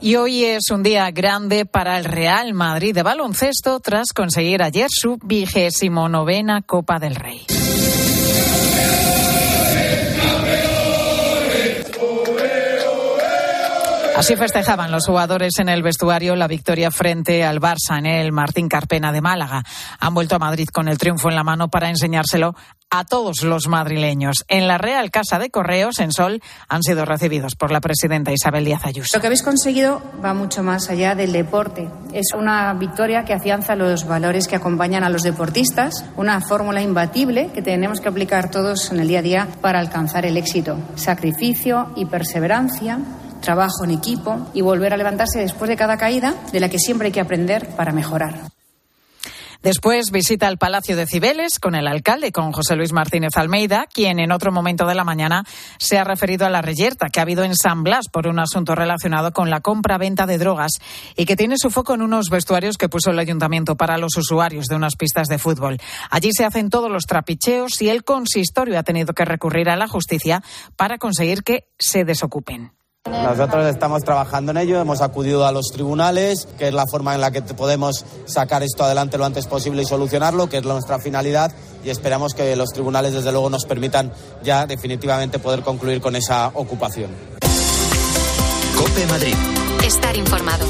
[0.00, 4.88] Y hoy es un día grande para el Real Madrid de baloncesto tras conseguir ayer
[4.90, 7.46] su vigésimo novena Copa del Rey.
[14.16, 18.68] Así festejaban los jugadores en el vestuario la victoria frente al Barça en el Martín
[18.68, 19.64] Carpena de Málaga.
[19.98, 22.54] Han vuelto a Madrid con el triunfo en la mano para enseñárselo
[22.90, 24.44] a todos los madrileños.
[24.46, 28.64] En la Real Casa de Correos, en Sol, han sido recibidos por la presidenta Isabel
[28.64, 29.16] Díaz Ayuso.
[29.16, 31.88] Lo que habéis conseguido va mucho más allá del deporte.
[32.12, 37.50] Es una victoria que afianza los valores que acompañan a los deportistas, una fórmula imbatible
[37.52, 40.78] que tenemos que aplicar todos en el día a día para alcanzar el éxito.
[40.94, 43.00] Sacrificio y perseverancia
[43.44, 47.06] trabajo en equipo y volver a levantarse después de cada caída, de la que siempre
[47.06, 48.40] hay que aprender para mejorar.
[49.64, 54.18] Después visita el Palacio de Cibeles con el alcalde, con José Luis Martínez Almeida, quien
[54.18, 55.42] en otro momento de la mañana
[55.78, 58.74] se ha referido a la reyerta que ha habido en San Blas por un asunto
[58.74, 60.72] relacionado con la compra-venta de drogas
[61.16, 64.66] y que tiene su foco en unos vestuarios que puso el ayuntamiento para los usuarios
[64.66, 65.78] de unas pistas de fútbol.
[66.10, 69.88] Allí se hacen todos los trapicheos y el consistorio ha tenido que recurrir a la
[69.88, 70.42] justicia
[70.76, 72.72] para conseguir que se desocupen.
[73.10, 77.20] Nosotros estamos trabajando en ello, hemos acudido a los tribunales, que es la forma en
[77.20, 81.52] la que podemos sacar esto adelante lo antes posible y solucionarlo, que es nuestra finalidad,
[81.84, 84.10] y esperamos que los tribunales, desde luego, nos permitan
[84.42, 87.10] ya definitivamente poder concluir con esa ocupación.
[88.74, 89.34] Cope Madrid.
[89.84, 90.64] Estar informado.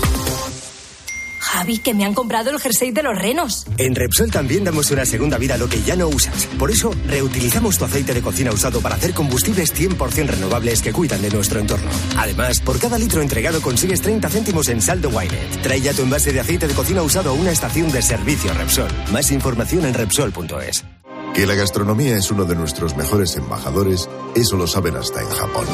[1.65, 3.67] Javi, que me han comprado el jersey de los renos.
[3.79, 6.47] En Repsol también damos una segunda vida a lo que ya no usas.
[6.59, 11.23] Por eso, reutilizamos tu aceite de cocina usado para hacer combustibles 100% renovables que cuidan
[11.23, 11.91] de nuestro entorno.
[12.19, 15.63] Además, por cada litro entregado consigues 30 céntimos en saldo Wynet.
[15.63, 18.91] Trae ya tu envase de aceite de cocina usado a una estación de servicio Repsol.
[19.11, 20.85] Más información en Repsol.es.
[21.33, 24.07] Que la gastronomía es uno de nuestros mejores embajadores,
[24.37, 25.67] eso lo saben hasta en Japón.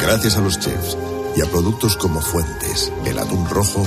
[0.00, 0.96] Gracias a los chefs
[1.36, 3.86] y a productos como Fuentes, el atún rojo,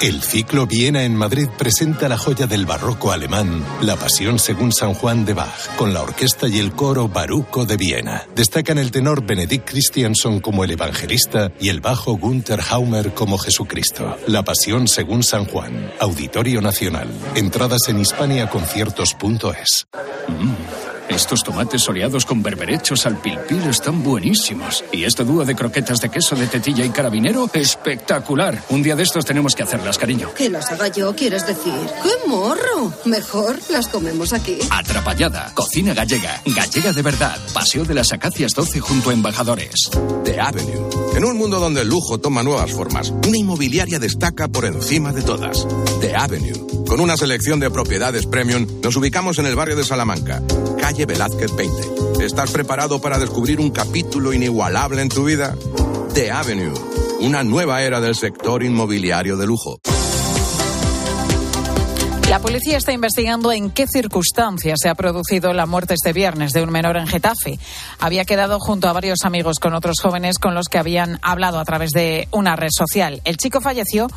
[0.00, 4.92] El ciclo Viena en Madrid presenta la joya del barroco alemán, La Pasión según San
[4.92, 8.26] Juan de Bach, con la orquesta y el coro Baruco de Viena.
[8.34, 14.16] Destacan el tenor Benedict Christianson como el evangelista y el bajo Gunther Haumer como Jesucristo.
[14.26, 17.08] La Pasión según San Juan, Auditorio Nacional.
[17.36, 19.86] Entradas en hispaniaconciertos.es.
[21.08, 24.84] Estos tomates soleados con berberechos al pilpil están buenísimos.
[24.90, 28.62] Y este dúo de croquetas de queso de tetilla y carabinero, espectacular.
[28.70, 30.32] Un día de estos tenemos que hacerlas, cariño.
[30.34, 31.74] Que las haga yo, quieres decir.
[32.02, 32.92] ¡Qué morro!
[33.04, 34.58] Mejor las comemos aquí.
[34.70, 37.38] Atrapallada, cocina gallega, gallega de verdad.
[37.52, 39.90] Paseo de las Acacias 12 junto a Embajadores.
[40.24, 40.88] The Avenue.
[41.16, 45.22] En un mundo donde el lujo toma nuevas formas, una inmobiliaria destaca por encima de
[45.22, 45.66] todas.
[46.00, 46.84] The Avenue.
[46.86, 50.42] Con una selección de propiedades premium, nos ubicamos en el barrio de Salamanca,
[50.78, 52.24] calle Velázquez 20.
[52.24, 55.56] ¿Estás preparado para descubrir un capítulo inigualable en tu vida?
[56.14, 56.72] The Avenue,
[57.20, 59.80] una nueva era del sector inmobiliario de lujo.
[62.30, 66.62] La policía está investigando en qué circunstancias se ha producido la muerte este viernes de
[66.62, 67.58] un menor en Getafe.
[67.98, 71.64] Había quedado junto a varios amigos con otros jóvenes con los que habían hablado a
[71.64, 73.20] través de una red social.
[73.24, 74.08] El chico falleció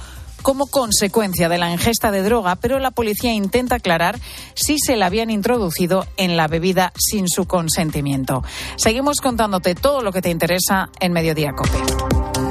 [0.41, 4.19] como consecuencia de la ingesta de droga, pero la policía intenta aclarar
[4.53, 8.43] si se la habían introducido en la bebida sin su consentimiento.
[8.77, 12.46] Seguimos contándote todo lo que te interesa en Mediodía Cope.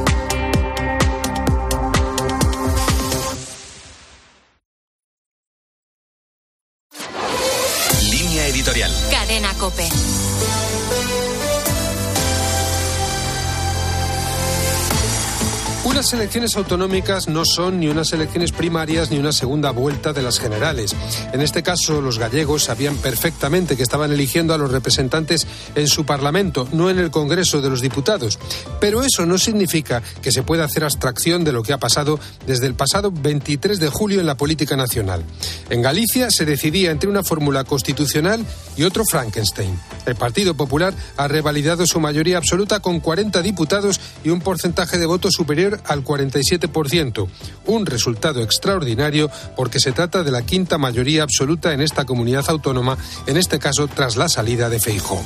[16.07, 20.39] Unas elecciones autonómicas no son ni unas elecciones primarias ni una segunda vuelta de las
[20.39, 20.95] generales.
[21.33, 26.07] En este caso, los gallegos sabían perfectamente que estaban eligiendo a los representantes en su
[26.07, 28.39] Parlamento, no en el Congreso de los Diputados.
[28.81, 32.69] Pero eso no significa que se pueda hacer abstracción de lo que ha pasado desde
[32.69, 35.25] el pasado 23 de julio en la política nacional.
[35.71, 38.47] En Galicia se decidía entre una fórmula constitucional
[38.77, 39.77] y otro Frankenstein.
[40.07, 45.07] El Partido Popular ha revalidado su mayoría absoluta con 40 diputados y un porcentaje de
[45.07, 47.29] votos superior al 47%.
[47.67, 52.97] Un resultado extraordinario porque se trata de la quinta mayoría absoluta en esta comunidad autónoma,
[53.27, 55.23] en este caso tras la salida de Feijó.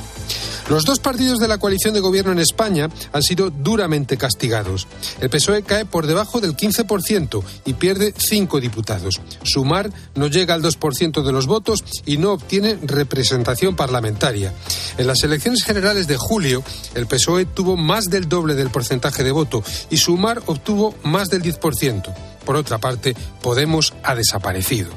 [0.69, 4.87] Los dos partidos de la coalición de gobierno en España han sido duramente castigados.
[5.19, 9.19] El PSOE cae por debajo del 15% y pierde cinco diputados.
[9.43, 14.53] Sumar no llega al 2% de los votos y no obtiene representación parlamentaria.
[14.97, 16.63] En las elecciones generales de julio,
[16.95, 21.41] el PSOE tuvo más del doble del porcentaje de voto y Sumar obtuvo más del
[21.41, 22.13] 10%.
[22.45, 24.91] Por otra parte, Podemos ha desaparecido.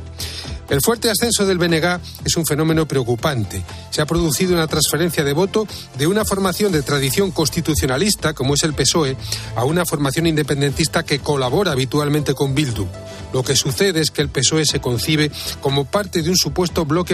[0.68, 3.62] El fuerte ascenso del BNG es un fenómeno preocupante.
[3.90, 5.66] Se ha producido una transferencia de voto
[5.98, 9.16] de una formación de tradición constitucionalista, como es el PSOE,
[9.56, 12.86] a una formación independentista que colabora habitualmente con Bildu.
[13.34, 17.12] Lo que sucede es que el PSOE se concibe como parte de un supuesto bloque